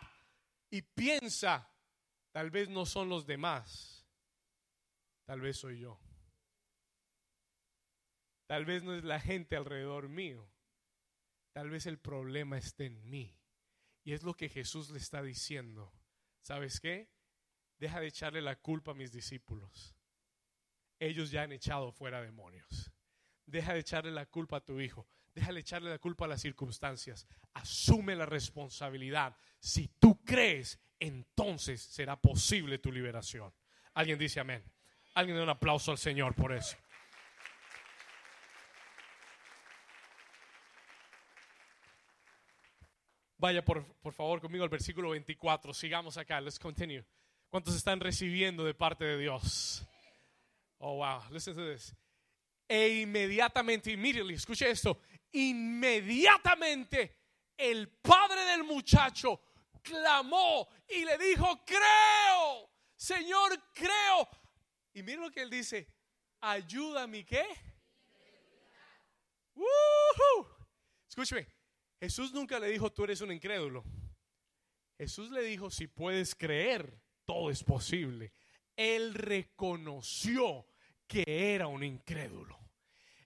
[0.69, 1.67] y piensa,
[2.31, 4.05] tal vez no son los demás,
[5.25, 5.99] tal vez soy yo.
[8.49, 10.49] Tal vez no es la gente alrededor mío.
[11.51, 13.39] Tal vez el problema esté en mí.
[14.03, 15.93] Y es lo que Jesús le está diciendo.
[16.41, 17.11] ¿Sabes qué?
[17.77, 19.98] Deja de echarle la culpa a mis discípulos.
[20.99, 22.91] Ellos ya han echado fuera demonios.
[23.45, 25.07] Deja de echarle la culpa a tu hijo.
[25.33, 27.25] Deja de echarle la culpa a las circunstancias.
[27.53, 29.35] Asume la responsabilidad.
[29.59, 33.53] Si tú crees, entonces será posible tu liberación.
[33.93, 34.63] Alguien dice amén.
[35.15, 36.77] Alguien da un aplauso al Señor por eso.
[43.39, 45.73] Vaya por, favor conmigo al versículo 24.
[45.73, 46.41] Sigamos acá.
[46.41, 47.05] Let's continue.
[47.49, 49.87] ¿Cuántos están recibiendo de parte de Dios?
[50.79, 51.21] Oh, wow.
[51.31, 51.93] Listen to this.
[52.67, 55.01] E inmediatamente, immediately, escuche esto.
[55.31, 57.19] Inmediatamente
[57.59, 59.41] el padre del muchacho
[59.83, 64.27] clamó y le dijo, creo, Señor, creo.
[64.93, 65.87] Y mire lo que él dice,
[66.39, 67.45] ayúdame, ¿qué?
[71.07, 71.47] Escúcheme,
[71.99, 73.83] Jesús nunca le dijo, tú eres un incrédulo.
[74.97, 78.31] Jesús le dijo, si puedes creer, todo es posible.
[78.75, 80.65] Él reconoció
[81.09, 82.57] que era un incrédulo.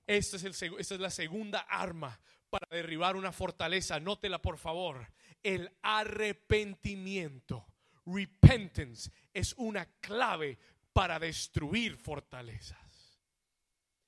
[0.07, 2.17] Esta es, la segunda arma
[2.49, 3.99] para derribar una fortaleza.
[3.99, 5.05] Nótela por favor.
[5.43, 7.67] El arrepentimiento.
[8.05, 10.57] Repentance es una clave
[10.93, 12.79] para destruir fortalezas.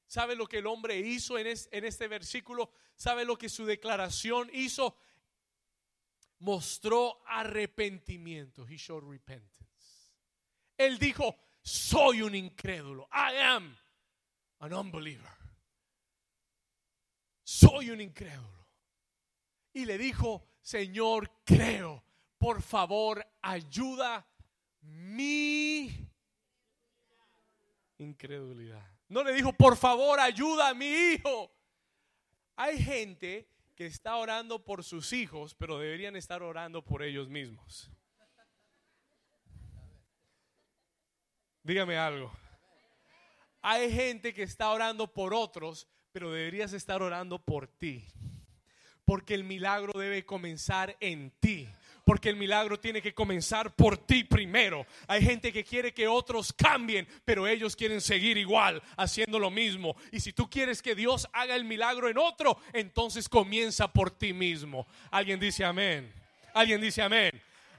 [0.08, 2.72] ¿Sabe lo que el hombre hizo en, en este versículo?
[2.96, 4.98] ¿Sabe lo que su declaración hizo?
[6.40, 8.66] Mostró arrepentimiento.
[8.68, 9.66] He showed repentance.
[10.78, 13.08] Él dijo, soy un incrédulo.
[13.12, 13.76] I am
[14.60, 15.32] an unbeliever.
[17.44, 18.68] Soy un incrédulo.
[19.74, 22.04] Y le dijo, Señor, creo.
[22.38, 24.28] Por favor, ayuda
[24.82, 25.90] mi
[27.98, 28.86] incredulidad.
[29.10, 31.52] No le dijo, por favor, ayuda a mi hijo.
[32.56, 37.90] Hay gente que está orando por sus hijos, pero deberían estar orando por ellos mismos.
[41.66, 42.32] Dígame algo.
[43.64, 48.06] Hay gente que está orando por otros, pero deberías estar orando por ti.
[49.04, 51.68] Porque el milagro debe comenzar en ti
[52.06, 54.86] porque el milagro tiene que comenzar por ti primero.
[55.08, 59.96] Hay gente que quiere que otros cambien, pero ellos quieren seguir igual, haciendo lo mismo.
[60.12, 64.34] Y si tú quieres que Dios haga el milagro en otro, entonces comienza por ti
[64.34, 64.86] mismo.
[65.10, 66.14] Alguien dice amén.
[66.54, 67.32] Alguien dice amén.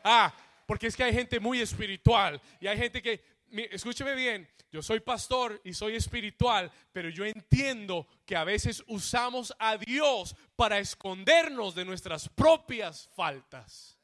[0.02, 0.34] Ah,
[0.66, 5.00] porque es que hay gente muy espiritual y hay gente que, escúcheme bien, yo soy
[5.00, 11.74] pastor y soy espiritual, pero yo entiendo que a veces usamos a Dios para escondernos
[11.74, 13.98] de nuestras propias faltas.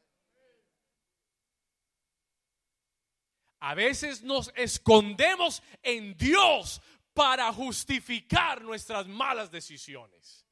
[3.61, 6.81] A veces nos escondemos en Dios
[7.15, 10.47] para justificar nuestras malas decisiones.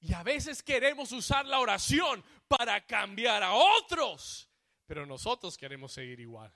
[0.00, 4.49] Y a veces queremos usar la oración para cambiar a otros,
[4.90, 6.52] pero nosotros queremos seguir igual.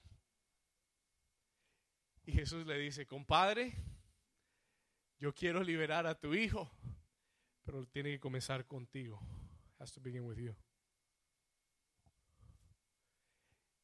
[2.24, 3.72] Y Jesús le dice, compadre,
[5.20, 6.68] yo quiero liberar a tu hijo,
[7.62, 9.20] pero tiene que comenzar contigo.
[9.78, 10.57] Has to begin with you.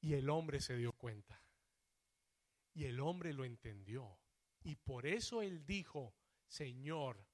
[0.00, 1.40] Y el hombre se dio cuenta.
[2.74, 4.18] Y el hombre lo entendió.
[4.64, 6.12] Y por eso él dijo,
[6.48, 7.24] Señor,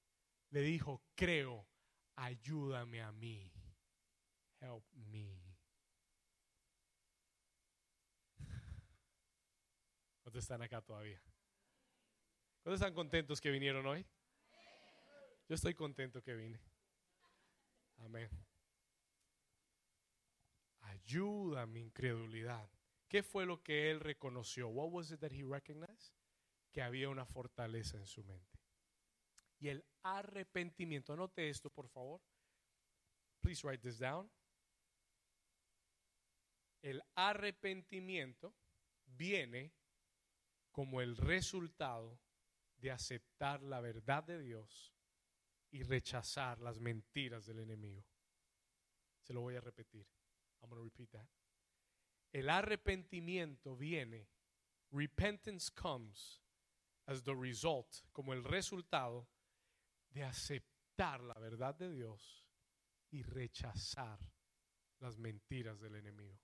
[0.51, 1.67] le dijo, creo,
[2.17, 3.51] ayúdame a mí.
[4.61, 5.46] Help me.
[10.37, 11.19] ¿Cuántos están acá todavía?
[12.63, 14.05] ¿Cuántos están contentos que vinieron hoy?
[15.49, 16.61] Yo estoy contento que vine.
[18.01, 18.29] Amén
[20.83, 22.69] ayuda mi incredulidad.
[23.09, 24.69] ¿Qué fue lo que él reconoció?
[24.69, 26.13] What was it that he recognized?
[26.71, 28.59] Que había una fortaleza en su mente.
[29.59, 32.21] Y el arrepentimiento, anote esto por favor.
[33.41, 34.31] Please write this down.
[36.83, 38.55] El arrepentimiento
[39.07, 39.73] viene
[40.77, 42.21] como el resultado
[42.77, 44.93] de aceptar la verdad de Dios
[45.71, 48.05] y rechazar las mentiras del enemigo.
[49.23, 50.07] Se lo voy a repetir.
[50.61, 51.27] I'm going to repeat that.
[52.31, 54.29] El arrepentimiento viene,
[54.91, 56.43] repentance comes
[57.07, 59.27] as the result, como el resultado
[60.11, 62.45] de aceptar la verdad de Dios
[63.11, 64.19] y rechazar
[64.99, 66.39] las mentiras del enemigo.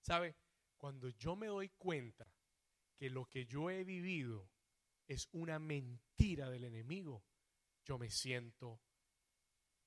[0.00, 0.34] ¿Sabe?
[0.82, 2.26] Cuando yo me doy cuenta
[2.96, 4.50] que lo que yo he vivido
[5.06, 7.24] es una mentira del enemigo,
[7.84, 8.80] yo me siento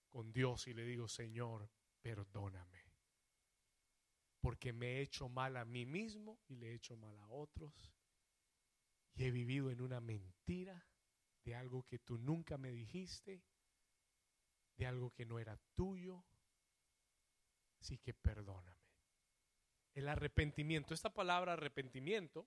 [0.07, 1.69] con Dios y le digo, Señor,
[2.01, 2.93] perdóname.
[4.39, 7.93] Porque me he hecho mal a mí mismo y le he hecho mal a otros.
[9.15, 10.87] Y he vivido en una mentira
[11.43, 13.43] de algo que tú nunca me dijiste,
[14.77, 16.23] de algo que no era tuyo.
[17.81, 18.74] Así que perdóname.
[19.95, 22.45] El arrepentimiento, esta palabra arrepentimiento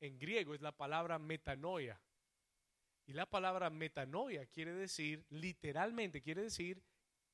[0.00, 2.00] en griego es la palabra metanoia.
[3.06, 6.82] Y la palabra metanoia quiere decir, literalmente quiere decir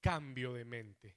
[0.00, 1.16] cambio de mente.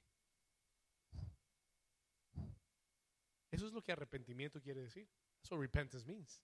[3.50, 5.08] Eso es lo que arrepentimiento quiere decir.
[5.42, 6.42] Eso repentance means.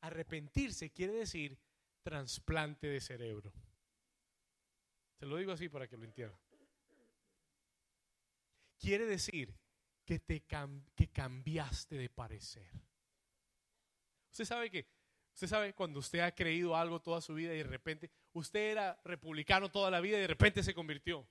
[0.00, 1.58] Arrepentirse quiere decir
[2.02, 3.52] trasplante de cerebro.
[5.18, 6.38] Se lo digo así para que lo entienda.
[8.78, 9.52] Quiere decir
[10.06, 10.42] que, te
[10.94, 12.70] que cambiaste de parecer.
[14.30, 14.86] Usted sabe que,
[15.34, 18.98] usted sabe cuando usted ha creído algo toda su vida y de repente, usted era
[19.04, 21.28] republicano toda la vida y de repente se convirtió.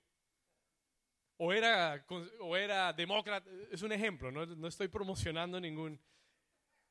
[1.38, 2.06] O era,
[2.40, 6.00] o era demócrata, es un ejemplo, no, no estoy promocionando ningún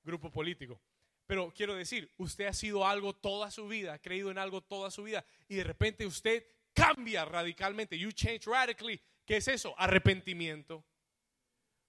[0.03, 0.81] grupo político.
[1.27, 4.91] Pero quiero decir, usted ha sido algo toda su vida, ha creído en algo toda
[4.91, 7.99] su vida y de repente usted cambia radicalmente.
[7.99, 9.01] You change radically.
[9.25, 9.75] ¿Qué es eso?
[9.79, 10.85] Arrepentimiento.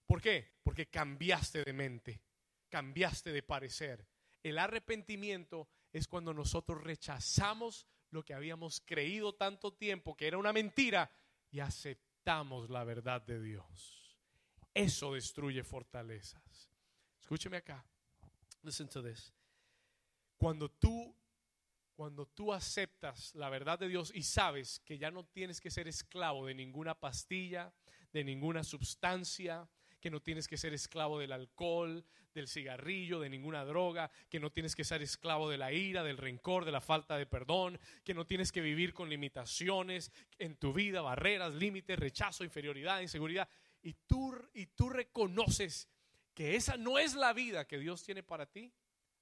[0.06, 0.60] ¿Por qué?
[0.64, 2.22] Porque cambiaste de mente,
[2.70, 4.08] cambiaste de parecer.
[4.43, 10.53] El arrepentimiento es cuando nosotros rechazamos lo que habíamos creído tanto tiempo que era una
[10.53, 11.12] mentira
[11.51, 14.20] y aceptamos la verdad de Dios.
[14.74, 16.70] Eso destruye fortalezas.
[17.20, 17.84] Escúcheme acá.
[18.62, 19.34] Listen to this.
[20.38, 21.16] Cuando tú
[21.95, 25.88] cuando tú aceptas la verdad de Dios y sabes que ya no tienes que ser
[25.88, 27.74] esclavo de ninguna pastilla,
[28.12, 29.68] de ninguna sustancia,
[30.06, 34.51] que no tienes que ser esclavo del alcohol, del cigarrillo, de ninguna droga, que no
[34.51, 38.14] tienes que ser esclavo de la ira, del rencor, de la falta de perdón, que
[38.14, 43.49] no tienes que vivir con limitaciones en tu vida, barreras, límites, rechazo, inferioridad, inseguridad,
[43.82, 45.89] y tú, y tú reconoces
[46.36, 48.72] que esa no es la vida que Dios tiene para ti,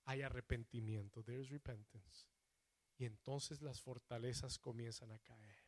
[0.04, 1.24] hay arrepentimiento.
[1.24, 2.28] There is repentance.
[2.98, 5.64] Y entonces las fortalezas comienzan a caer.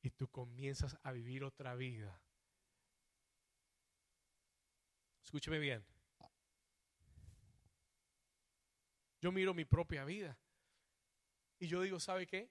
[0.00, 2.22] Y tú comienzas a vivir otra vida.
[5.22, 5.84] Escúcheme bien.
[9.20, 10.36] Yo miro mi propia vida.
[11.58, 12.50] Y yo digo, ¿sabe qué?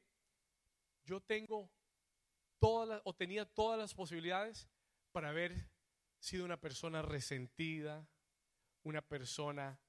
[1.03, 1.69] Yo tengo
[2.59, 4.69] todas las, o tenía todas las posibilidades
[5.11, 5.69] para haber
[6.19, 8.07] sido una persona resentida,
[8.83, 9.79] una persona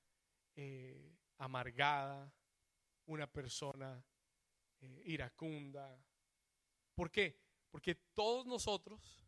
[0.56, 2.34] eh, amargada,
[3.06, 4.04] una persona
[4.80, 6.04] eh, iracunda.
[6.94, 7.38] ¿Por qué?
[7.70, 9.21] Porque todos nosotros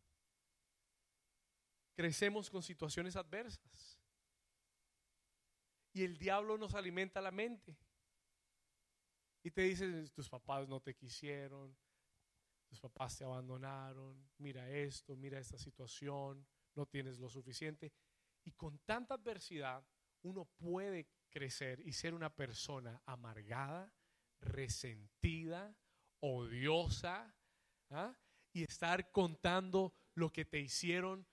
[1.95, 3.99] crecemos con situaciones adversas.
[5.93, 7.77] Y el diablo nos alimenta la mente.
[9.43, 11.75] Y te dice, tus papás no te quisieron,
[12.67, 17.93] tus papás te abandonaron, mira esto, mira esta situación, no tienes lo suficiente.
[18.43, 19.85] Y con tanta adversidad,
[20.23, 23.93] uno puede crecer y ser una persona amargada,
[24.41, 25.75] resentida,
[26.19, 27.35] odiosa,
[27.91, 28.15] ¿ah?
[28.51, 31.27] y estar contando lo que te hicieron,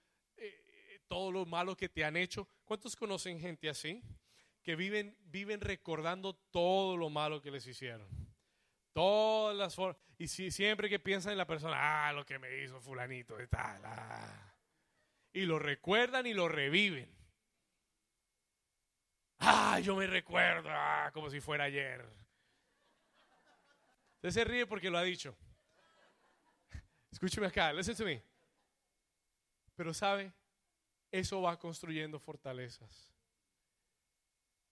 [1.12, 2.48] todo lo malo que te han hecho.
[2.64, 4.02] ¿Cuántos conocen gente así?
[4.62, 8.08] Que viven, viven recordando todo lo malo que les hicieron.
[8.94, 9.98] Todas las formas.
[10.16, 13.46] Y si, siempre que piensan en la persona, ah, lo que me hizo fulanito de
[13.46, 13.82] tal.
[13.84, 14.54] Ah".
[15.34, 17.14] Y lo recuerdan y lo reviven.
[19.40, 22.08] Ah, yo me recuerdo, ah, como si fuera ayer.
[24.14, 25.36] Usted se ríe porque lo ha dicho.
[27.10, 28.24] Escúcheme acá, listen to me.
[29.76, 30.32] Pero sabe,
[31.12, 33.12] eso va construyendo fortalezas.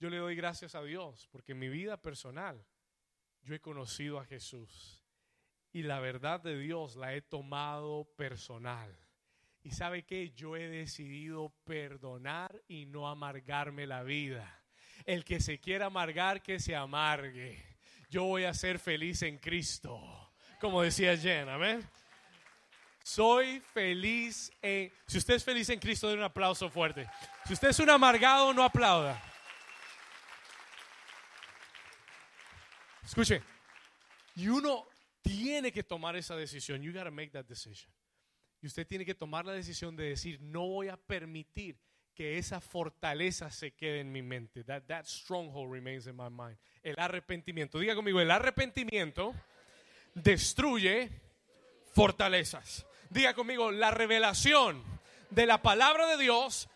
[0.01, 2.65] Yo le doy gracias a Dios porque en mi vida personal
[3.43, 5.05] yo he conocido a Jesús
[5.73, 8.97] y la verdad de Dios la he tomado personal.
[9.63, 14.63] Y sabe que yo he decidido perdonar y no amargarme la vida.
[15.05, 17.63] El que se quiera amargar, que se amargue.
[18.09, 20.01] Yo voy a ser feliz en Cristo.
[20.61, 21.87] Como decía Jen, amén.
[23.03, 24.93] Soy feliz en...
[25.07, 27.09] Si usted es feliz en Cristo, den un aplauso fuerte.
[27.47, 29.21] Si usted es un amargado, no aplauda.
[33.03, 33.43] Escuche,
[34.37, 34.87] y uno
[35.21, 36.81] tiene que tomar esa decisión.
[36.83, 37.93] You gotta make that decision.
[38.63, 41.79] Y usted tiene que tomar la decisión de decir, no voy a permitir
[42.15, 44.63] que esa fortaleza se quede en mi mente.
[44.65, 46.59] That, that stronghold remains in my mind.
[46.83, 47.79] El arrepentimiento.
[47.79, 49.35] Diga conmigo, el arrepentimiento
[50.15, 51.11] destruye
[51.95, 52.87] fortalezas.
[53.11, 54.83] Diga conmigo, la revelación
[55.31, 56.69] de la palabra de Dios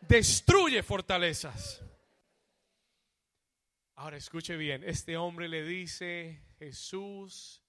[0.00, 1.82] destruye fortalezas.
[3.96, 7.62] Ahora escuche bien, este hombre le dice, Jesús,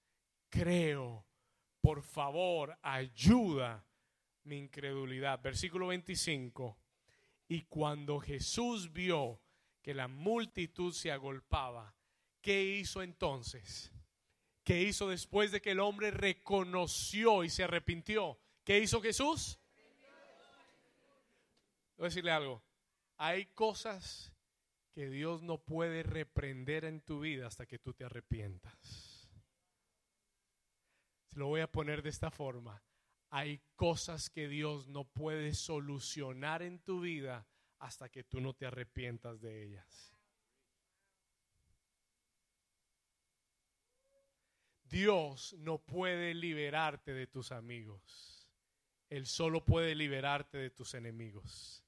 [0.48, 1.26] creo,
[1.82, 3.86] por favor, ayuda
[4.44, 5.40] mi incredulidad.
[5.42, 6.78] Versículo 25.
[7.48, 9.42] Y cuando Jesús vio
[9.82, 11.94] que la multitud se agolpaba,
[12.40, 13.93] ¿qué hizo entonces?
[14.64, 18.40] ¿Qué hizo después de que el hombre reconoció y se arrepintió?
[18.64, 19.58] ¿Qué hizo Jesús?
[21.96, 22.62] Voy a decirle algo.
[23.18, 24.32] Hay cosas
[24.94, 29.28] que Dios no puede reprender en tu vida hasta que tú te arrepientas.
[31.26, 32.82] Se lo voy a poner de esta forma.
[33.28, 37.46] Hay cosas que Dios no puede solucionar en tu vida
[37.80, 40.13] hasta que tú no te arrepientas de ellas.
[44.94, 48.48] Dios no puede liberarte de tus amigos.
[49.10, 51.84] Él solo puede liberarte de tus enemigos.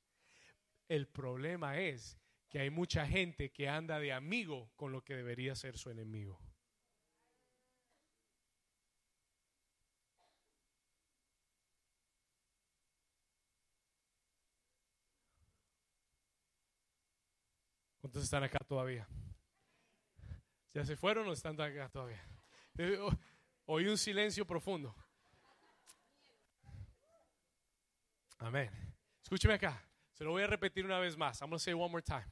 [0.89, 5.55] El problema es que hay mucha gente que anda de amigo con lo que debería
[5.55, 6.41] ser su enemigo.
[18.01, 19.07] ¿Cuántos están acá todavía?
[20.75, 22.36] ¿Ya se fueron o están acá todavía?
[22.79, 22.99] Eh,
[23.67, 24.95] oí un silencio profundo.
[28.39, 28.71] Amén.
[29.23, 29.83] Escúcheme acá.
[30.13, 31.41] Se lo voy a repetir una vez más.
[31.41, 32.27] I'm going to say one more time.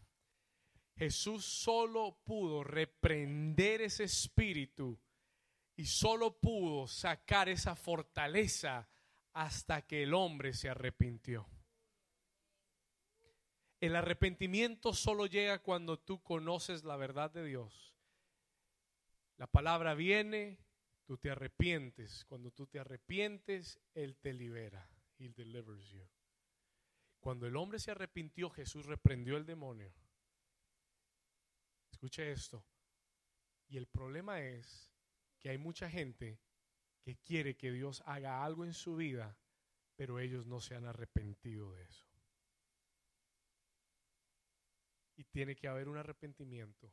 [0.96, 4.98] Jesús solo pudo reprender ese espíritu
[5.76, 8.88] y solo pudo sacar esa fortaleza
[9.32, 11.48] hasta que el hombre se arrepintió.
[13.80, 17.93] El arrepentimiento solo llega cuando tú conoces la verdad de Dios.
[19.36, 20.58] La palabra viene,
[21.04, 22.24] tú te arrepientes.
[22.26, 24.88] Cuando tú te arrepientes, Él te libera.
[25.18, 26.06] He delivers you.
[27.20, 29.92] Cuando el hombre se arrepintió, Jesús reprendió el demonio.
[31.90, 32.64] Escuche esto.
[33.68, 34.90] Y el problema es
[35.38, 36.38] que hay mucha gente
[37.00, 39.38] que quiere que Dios haga algo en su vida,
[39.96, 42.06] pero ellos no se han arrepentido de eso.
[45.16, 46.92] Y tiene que haber un arrepentimiento.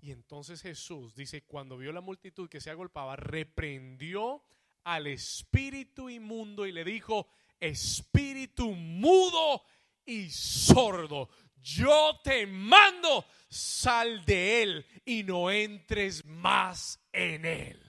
[0.00, 4.42] Y entonces Jesús dice, cuando vio la multitud que se agolpaba, reprendió
[4.84, 7.28] al espíritu inmundo y le dijo,
[7.58, 9.62] espíritu mudo
[10.06, 11.28] y sordo,
[11.60, 17.88] yo te mando, sal de él y no entres más en él.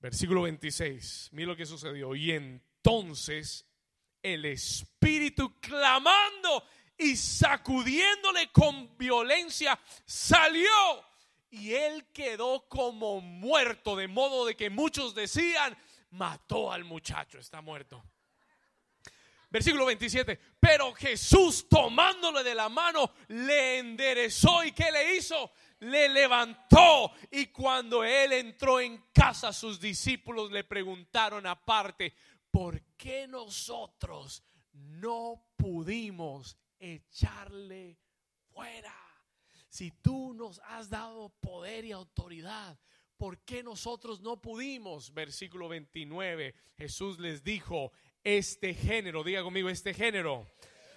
[0.00, 2.14] Versículo 26, mira lo que sucedió.
[2.14, 3.66] Y entonces
[4.22, 6.64] el espíritu clamando
[7.00, 10.70] y sacudiéndole con violencia salió
[11.50, 15.76] y él quedó como muerto, de modo de que muchos decían,
[16.10, 18.04] mató al muchacho, está muerto.
[19.50, 20.38] Versículo 27.
[20.60, 25.50] Pero Jesús tomándole de la mano, le enderezó y ¿qué le hizo?
[25.80, 27.12] Le levantó.
[27.32, 32.14] Y cuando él entró en casa, sus discípulos le preguntaron aparte,
[32.48, 37.98] ¿por qué nosotros no pudimos echarle
[38.52, 38.94] fuera?
[39.68, 42.76] Si tú nos has dado poder y autoridad,
[43.16, 45.14] ¿por qué nosotros no pudimos?
[45.14, 47.92] Versículo 29, Jesús les dijo,
[48.24, 50.48] este género, diga conmigo, este género,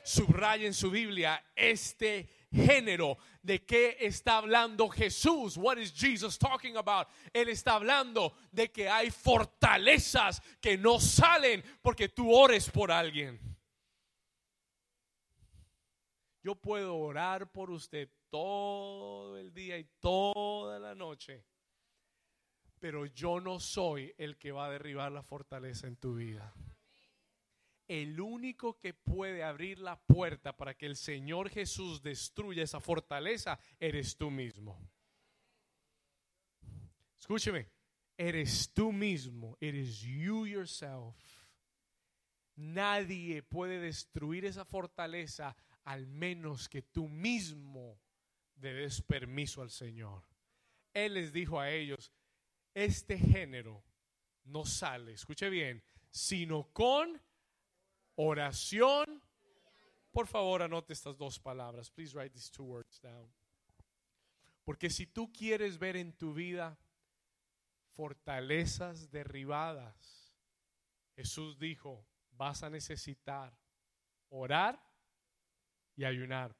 [0.03, 3.17] subraya en su Biblia, este género.
[3.41, 5.57] ¿De qué está hablando Jesús?
[5.57, 7.07] What is Jesus talking about?
[7.33, 13.52] Él está hablando de que hay fortalezas que no salen porque tú ores por alguien.
[16.43, 21.45] Yo puedo orar por usted todo el día y toda la noche
[22.83, 26.53] pero yo no soy el que va a derribar la fortaleza en tu vida.
[27.87, 33.57] El único que puede abrir la puerta para que el Señor Jesús destruya esa fortaleza
[33.79, 34.77] eres tú mismo.
[37.17, 37.69] Escúcheme,
[38.17, 41.15] eres tú mismo, eres you yourself.
[42.57, 45.55] Nadie puede destruir esa fortaleza
[45.85, 47.99] al menos que tú mismo
[48.55, 50.23] le des permiso al Señor.
[50.93, 52.11] Él les dijo a ellos,
[52.73, 53.83] este género
[54.45, 57.21] no sale, escuche bien, sino con
[58.15, 59.21] oración.
[60.11, 61.89] Por favor, anote estas dos palabras.
[61.89, 63.31] Please write these two words down.
[64.63, 66.77] Porque si tú quieres ver en tu vida
[67.95, 70.35] fortalezas derribadas,
[71.15, 73.57] Jesús dijo, vas a necesitar
[74.29, 74.81] orar
[75.95, 76.55] y ayunar.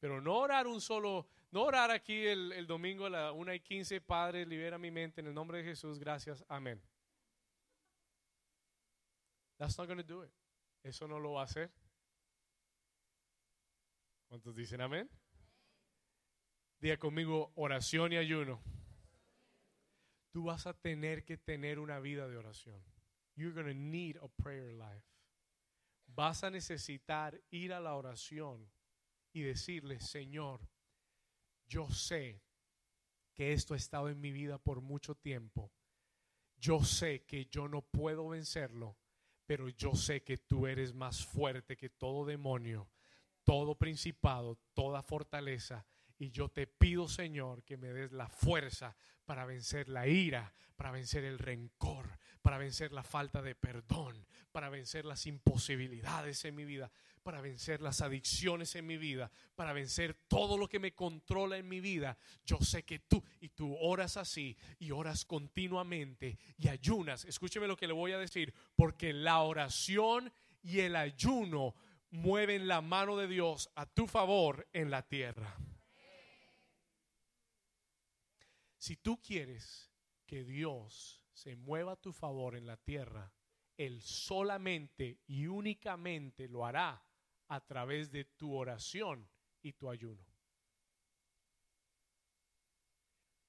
[0.00, 4.00] Pero no orar un solo, no orar aquí el, domingo a la 1 y 15,
[4.00, 6.80] Padre, libera mi mente en el nombre de Jesús, gracias, amén.
[9.58, 10.30] That's not going to do it.
[10.84, 11.70] Eso no lo va a hacer.
[14.28, 15.10] ¿Cuántos dicen amén?
[16.78, 18.62] Diga conmigo oración y ayuno.
[20.30, 22.80] Tú vas a tener que tener una vida de oración.
[23.34, 25.17] You're going to need a prayer life.
[26.08, 28.68] Vas a necesitar ir a la oración
[29.32, 30.68] y decirle, Señor,
[31.66, 32.42] yo sé
[33.34, 35.70] que esto ha estado en mi vida por mucho tiempo.
[36.56, 38.96] Yo sé que yo no puedo vencerlo,
[39.46, 42.90] pero yo sé que tú eres más fuerte que todo demonio,
[43.44, 45.86] todo principado, toda fortaleza.
[46.18, 50.90] Y yo te pido, Señor, que me des la fuerza para vencer la ira, para
[50.90, 56.64] vencer el rencor, para vencer la falta de perdón, para vencer las imposibilidades en mi
[56.64, 56.90] vida,
[57.22, 61.68] para vencer las adicciones en mi vida, para vencer todo lo que me controla en
[61.68, 62.16] mi vida.
[62.44, 67.24] Yo sé que tú, y tú oras así, y oras continuamente, y ayunas.
[67.26, 71.74] Escúcheme lo que le voy a decir, porque la oración y el ayuno
[72.10, 75.54] mueven la mano de Dios a tu favor en la tierra.
[78.78, 79.92] Si tú quieres
[80.24, 83.32] que Dios se mueva a tu favor en la tierra,
[83.76, 87.04] Él solamente y únicamente lo hará
[87.48, 89.28] a través de tu oración
[89.62, 90.24] y tu ayuno.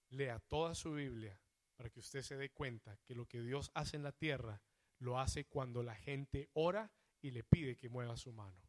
[0.09, 1.39] Lea toda su Biblia
[1.75, 4.61] para que usted se dé cuenta que lo que Dios hace en la tierra
[4.97, 8.61] lo hace cuando la gente ora y le pide que mueva su mano.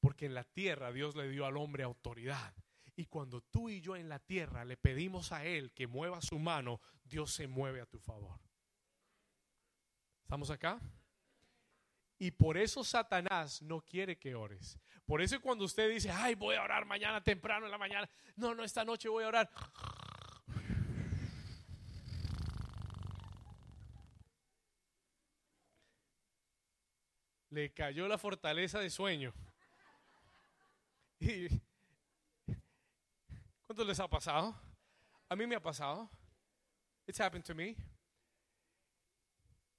[0.00, 2.54] Porque en la tierra Dios le dio al hombre autoridad.
[2.96, 6.38] Y cuando tú y yo en la tierra le pedimos a Él que mueva su
[6.38, 8.40] mano, Dios se mueve a tu favor.
[10.22, 10.80] ¿Estamos acá?
[12.18, 14.78] Y por eso Satanás no quiere que ores.
[15.04, 18.08] Por eso cuando usted dice, ay, voy a orar mañana temprano en la mañana.
[18.36, 19.50] No, no, esta noche voy a orar.
[27.50, 29.32] Le cayó la fortaleza de sueño.
[31.20, 31.48] Y,
[33.74, 34.54] ¿Cuántos les ha pasado?
[35.28, 36.08] A mí me ha pasado.
[37.08, 37.74] It's happened to me.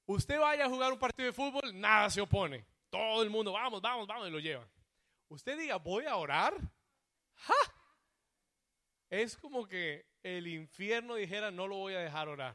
[0.05, 2.65] Usted vaya a jugar un partido de fútbol, nada se opone.
[2.89, 4.69] Todo el mundo, vamos, vamos, vamos, y lo llevan.
[5.29, 6.59] Usted diga, voy a orar.
[9.09, 12.53] Es como que el infierno dijera, no lo voy a dejar orar.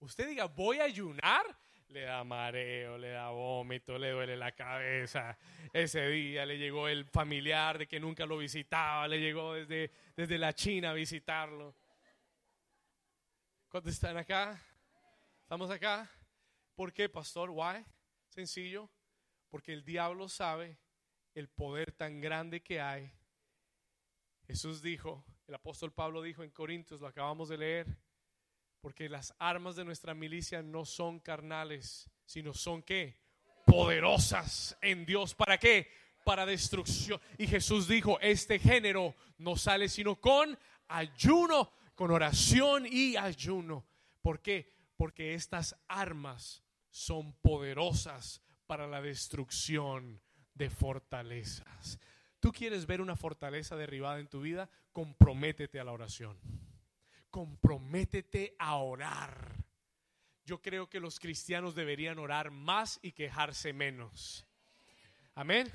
[0.00, 1.46] Usted diga, voy a ayunar.
[1.90, 5.36] Le da mareo, le da vómito, le duele la cabeza.
[5.72, 10.38] Ese día le llegó el familiar de que nunca lo visitaba, le llegó desde, desde
[10.38, 11.74] la China a visitarlo.
[13.68, 14.62] ¿Cuántos están acá?
[15.42, 16.08] ¿Estamos acá?
[16.76, 17.50] ¿Por qué, pastor?
[17.50, 17.84] Why?
[18.28, 18.88] Sencillo.
[19.48, 20.78] Porque el diablo sabe
[21.34, 23.12] el poder tan grande que hay.
[24.46, 27.86] Jesús dijo, el apóstol Pablo dijo en Corintios, lo acabamos de leer,
[28.80, 33.20] porque las armas de nuestra milicia no son carnales, sino son qué?
[33.66, 35.34] Poderosas en Dios.
[35.34, 35.90] ¿Para qué?
[36.24, 37.20] Para destrucción.
[37.38, 40.58] Y Jesús dijo, este género no sale sino con
[40.88, 43.84] ayuno con oración y ayuno.
[44.22, 44.72] ¿Por qué?
[44.96, 50.18] Porque estas armas son poderosas para la destrucción
[50.54, 51.98] de fortalezas.
[52.40, 54.70] ¿Tú quieres ver una fortaleza derribada en tu vida?
[54.94, 56.38] Comprométete a la oración.
[57.30, 59.64] Comprométete a orar.
[60.44, 64.46] Yo creo que los cristianos deberían orar más y quejarse menos.
[65.34, 65.70] Amén.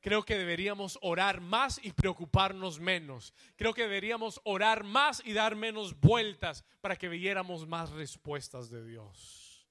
[0.00, 3.32] Creo que deberíamos orar más y preocuparnos menos.
[3.56, 8.84] Creo que deberíamos orar más y dar menos vueltas para que viéramos más respuestas de
[8.84, 9.66] Dios.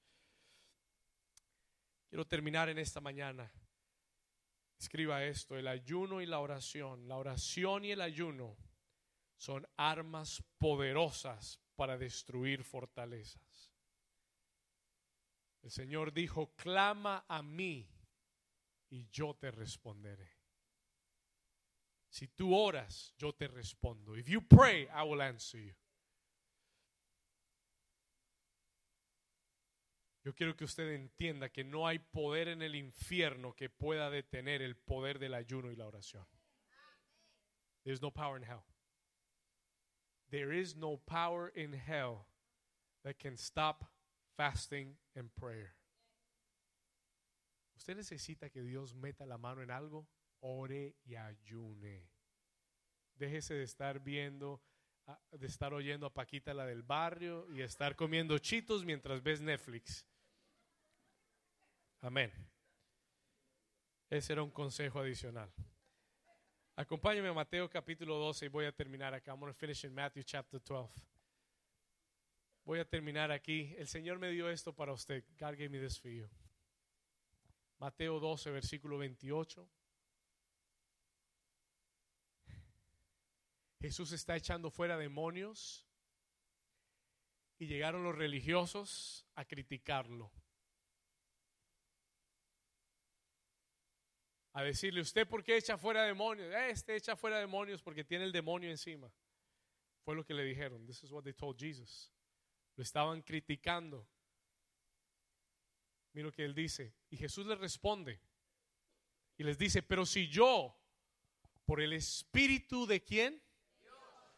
[2.10, 3.52] Quiero terminar en esta mañana.
[4.80, 7.08] Escriba esto, el ayuno y la oración.
[7.08, 8.58] La oración y el ayuno
[9.36, 13.74] son armas poderosas para destruir fortalezas.
[15.62, 17.90] El Señor dijo, clama a mí
[18.90, 20.30] y yo te responderé.
[22.10, 24.16] Si tú oras, yo te respondo.
[24.16, 25.74] If you pray, I will answer you.
[30.24, 34.62] Yo quiero que usted entienda que no hay poder en el infierno que pueda detener
[34.62, 36.26] el poder del ayuno y la oración.
[37.84, 38.64] There is no power in hell.
[40.34, 42.26] There is no power in hell
[43.04, 43.86] that can stop
[44.36, 45.76] fasting and prayer.
[47.78, 50.08] Usted necesita que Dios meta la mano en algo,
[50.42, 52.10] ore y ayune.
[53.16, 54.60] Déjese de estar viendo,
[55.06, 59.40] ah, de estar oyendo a Paquita la del barrio y estar comiendo chitos mientras ves
[59.40, 60.04] Netflix.
[62.02, 62.32] Amén.
[64.10, 65.54] Ese era un consejo adicional.
[66.76, 69.32] Acompáñame a Mateo capítulo 12 y voy a terminar acá.
[69.32, 70.90] I'm going to finish in Matthew chapter 12.
[72.66, 73.76] Voy a terminar aquí.
[73.78, 75.24] El Señor me dio esto para usted.
[75.40, 75.80] God gave me.
[77.78, 79.70] Mateo 12, versículo 28.
[83.80, 85.86] Jesús está echando fuera demonios
[87.60, 90.32] y llegaron los religiosos a criticarlo.
[94.54, 96.54] A decirle, ¿usted por qué echa fuera demonios?
[96.70, 99.12] Este echa fuera demonios porque tiene el demonio encima.
[100.04, 100.86] Fue lo que le dijeron.
[100.86, 102.12] This is what they told Jesus.
[102.76, 104.08] Lo estaban criticando.
[106.14, 106.94] Mira lo que él dice.
[107.10, 108.20] Y Jesús les responde.
[109.38, 110.76] Y les dice, pero si yo,
[111.66, 113.42] por el Espíritu de quién?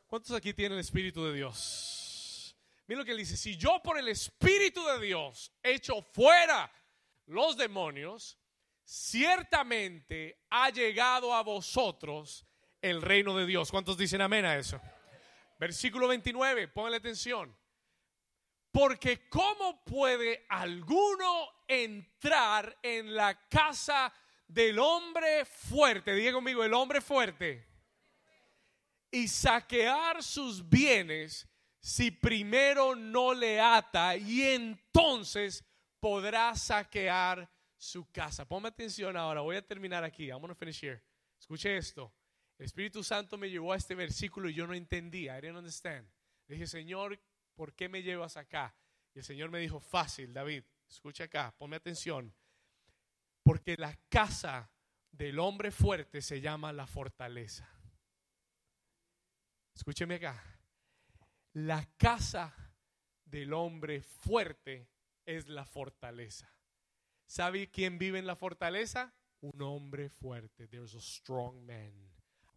[0.07, 2.55] ¿Cuántos aquí tienen el Espíritu de Dios?
[2.87, 3.35] Mira lo que él dice.
[3.35, 6.71] Si yo por el Espíritu de Dios echo fuera
[7.25, 8.39] los demonios,
[8.85, 12.45] ciertamente ha llegado a vosotros
[12.81, 13.71] el reino de Dios.
[13.71, 14.79] ¿Cuántos dicen amén a eso?
[15.59, 17.57] Versículo 29, pónganle atención.
[18.71, 24.13] Porque ¿cómo puede alguno entrar en la casa
[24.47, 26.13] del hombre fuerte?
[26.13, 27.65] Diga conmigo, el hombre fuerte.
[29.09, 31.47] Y saquear sus bienes
[31.79, 35.63] si primero no le ata y entonces
[35.99, 37.49] podrá saquear
[37.85, 38.47] su casa.
[38.47, 40.29] Ponme atención ahora, voy a terminar aquí.
[40.29, 41.01] I'm going finish here.
[41.39, 42.13] Escuche esto.
[42.57, 45.37] El Espíritu Santo me llevó a este versículo y yo no entendía.
[45.37, 46.09] I didn't understand.
[46.47, 47.19] Le dije, Señor,
[47.53, 48.75] ¿por qué me llevas acá?
[49.13, 52.33] Y el Señor me dijo, fácil, David, escucha acá, ponme atención.
[53.43, 54.71] Porque la casa
[55.11, 57.69] del hombre fuerte se llama la fortaleza.
[59.75, 60.41] Escúcheme acá.
[61.53, 62.53] La casa
[63.25, 64.89] del hombre fuerte
[65.25, 66.54] es la fortaleza.
[67.25, 69.13] ¿Sabe quién vive en la fortaleza?
[69.41, 70.67] Un hombre fuerte.
[70.67, 72.11] There's a strong man.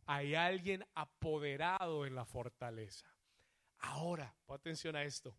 [0.07, 3.07] Hay alguien apoderado en la fortaleza.
[3.81, 5.37] Ahora, pon atención a esto.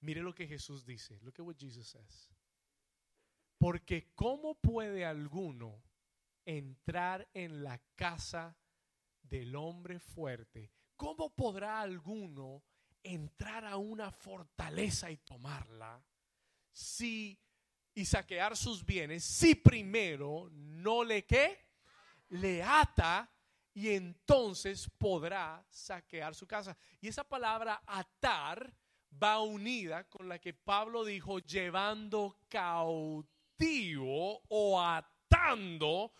[0.00, 1.18] Mire lo que Jesús dice.
[1.20, 2.30] Look at what Jesus says.
[3.58, 5.82] Porque ¿cómo puede alguno
[6.46, 8.56] entrar en la casa
[9.22, 10.72] del hombre fuerte?
[10.96, 12.62] ¿Cómo podrá alguno
[13.02, 16.02] entrar a una fortaleza y tomarla
[16.72, 17.38] si
[17.94, 21.58] y saquear sus bienes si primero no le qué?
[22.30, 23.30] Le ata
[23.74, 26.76] y entonces podrá saquear su casa.
[27.00, 28.72] Y esa palabra atar
[29.22, 36.12] va unida con la que Pablo dijo llevando cautivo o atando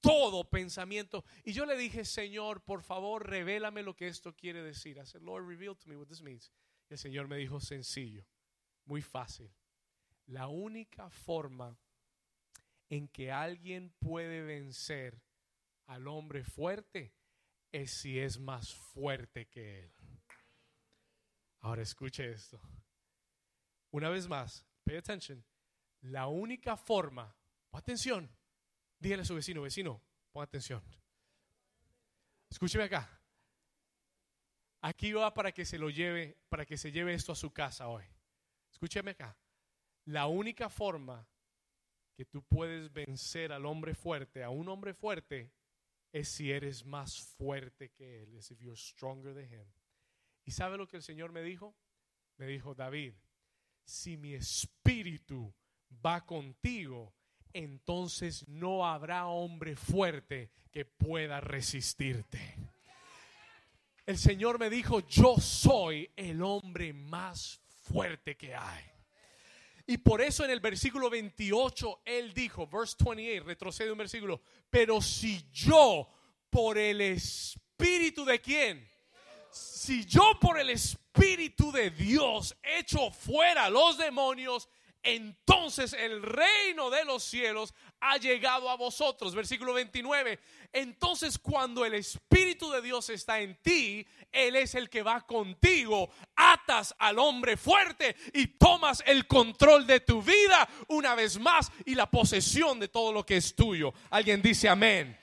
[0.00, 1.24] todo pensamiento.
[1.44, 4.98] Y yo le dije, Señor, por favor, revélame lo que esto quiere decir.
[4.98, 6.52] I said, Lord, reveal to me what this means.
[6.90, 8.26] Y el Señor me dijo, sencillo,
[8.84, 9.50] muy fácil.
[10.26, 11.78] La única forma
[12.88, 15.20] en que alguien puede vencer
[15.86, 17.14] al hombre fuerte
[17.72, 19.92] es si es más fuerte que él.
[21.60, 22.60] Ahora escuche esto.
[23.90, 25.44] Una vez más, pay attention.
[26.02, 27.34] La única forma,
[27.72, 28.30] atención,
[28.98, 30.02] dígale a su vecino, vecino,
[30.32, 30.82] pon atención.
[32.50, 33.20] Escúcheme acá.
[34.82, 37.88] Aquí va para que se lo lleve, para que se lleve esto a su casa
[37.88, 38.04] hoy.
[38.70, 39.36] Escúcheme acá.
[40.06, 41.26] La única forma
[42.14, 45.50] que tú puedes vencer al hombre fuerte, a un hombre fuerte,
[46.12, 49.66] es si eres más fuerte que él, es if you're stronger than him.
[50.44, 51.74] ¿Y sabe lo que el Señor me dijo?
[52.36, 53.14] Me dijo, David,
[53.84, 55.52] si mi espíritu
[56.04, 57.14] va contigo,
[57.52, 62.56] entonces no habrá hombre fuerte que pueda resistirte.
[64.06, 68.93] El Señor me dijo, yo soy el hombre más fuerte que hay.
[69.86, 75.02] Y por eso en el versículo 28 él dijo, verse 28, retrocede un versículo, pero
[75.02, 76.08] si yo
[76.48, 78.88] por el espíritu de quién?
[79.50, 84.68] Si yo por el espíritu de Dios echo fuera los demonios,
[85.02, 87.74] entonces el reino de los cielos
[88.06, 89.34] ha llegado a vosotros.
[89.34, 90.38] Versículo 29.
[90.72, 96.10] Entonces cuando el Espíritu de Dios está en ti, Él es el que va contigo.
[96.36, 101.94] Atas al hombre fuerte y tomas el control de tu vida una vez más y
[101.94, 103.94] la posesión de todo lo que es tuyo.
[104.10, 105.18] Alguien dice amén.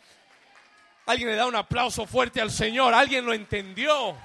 [1.06, 2.96] Alguien le da un aplauso fuerte al Señor.
[2.96, 4.18] Alguien lo entendió.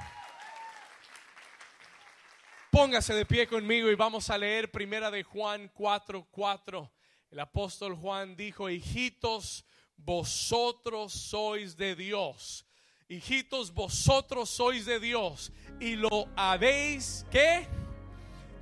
[2.71, 6.96] Póngase de pie conmigo y vamos a leer primera de Juan 4:4.
[7.37, 9.67] El apóstol Juan dijo, hijitos,
[9.99, 12.65] vosotros sois de Dios.
[13.11, 15.53] Hijitos, vosotros sois de Dios.
[15.79, 17.69] Y lo habéis, ¿qué?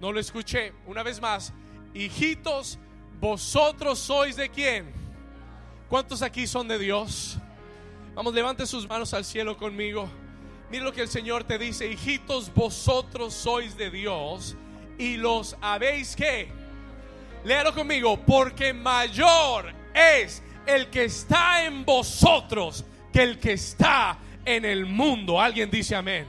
[0.00, 0.72] No lo escuché.
[0.88, 1.52] Una vez más.
[1.94, 2.80] Hijitos,
[3.20, 4.92] vosotros sois de quién?
[5.88, 7.38] ¿Cuántos aquí son de Dios?
[8.16, 10.10] Vamos, levante sus manos al cielo conmigo.
[10.68, 14.56] Mira lo que el Señor te dice, hijitos, vosotros sois de Dios
[14.98, 16.63] y los habéis que.
[17.44, 24.64] Léalo conmigo, porque mayor es el que está en vosotros que el que está en
[24.64, 25.40] el mundo.
[25.40, 26.26] Alguien dice amén.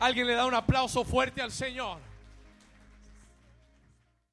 [0.00, 1.98] Alguien le da un aplauso fuerte al Señor.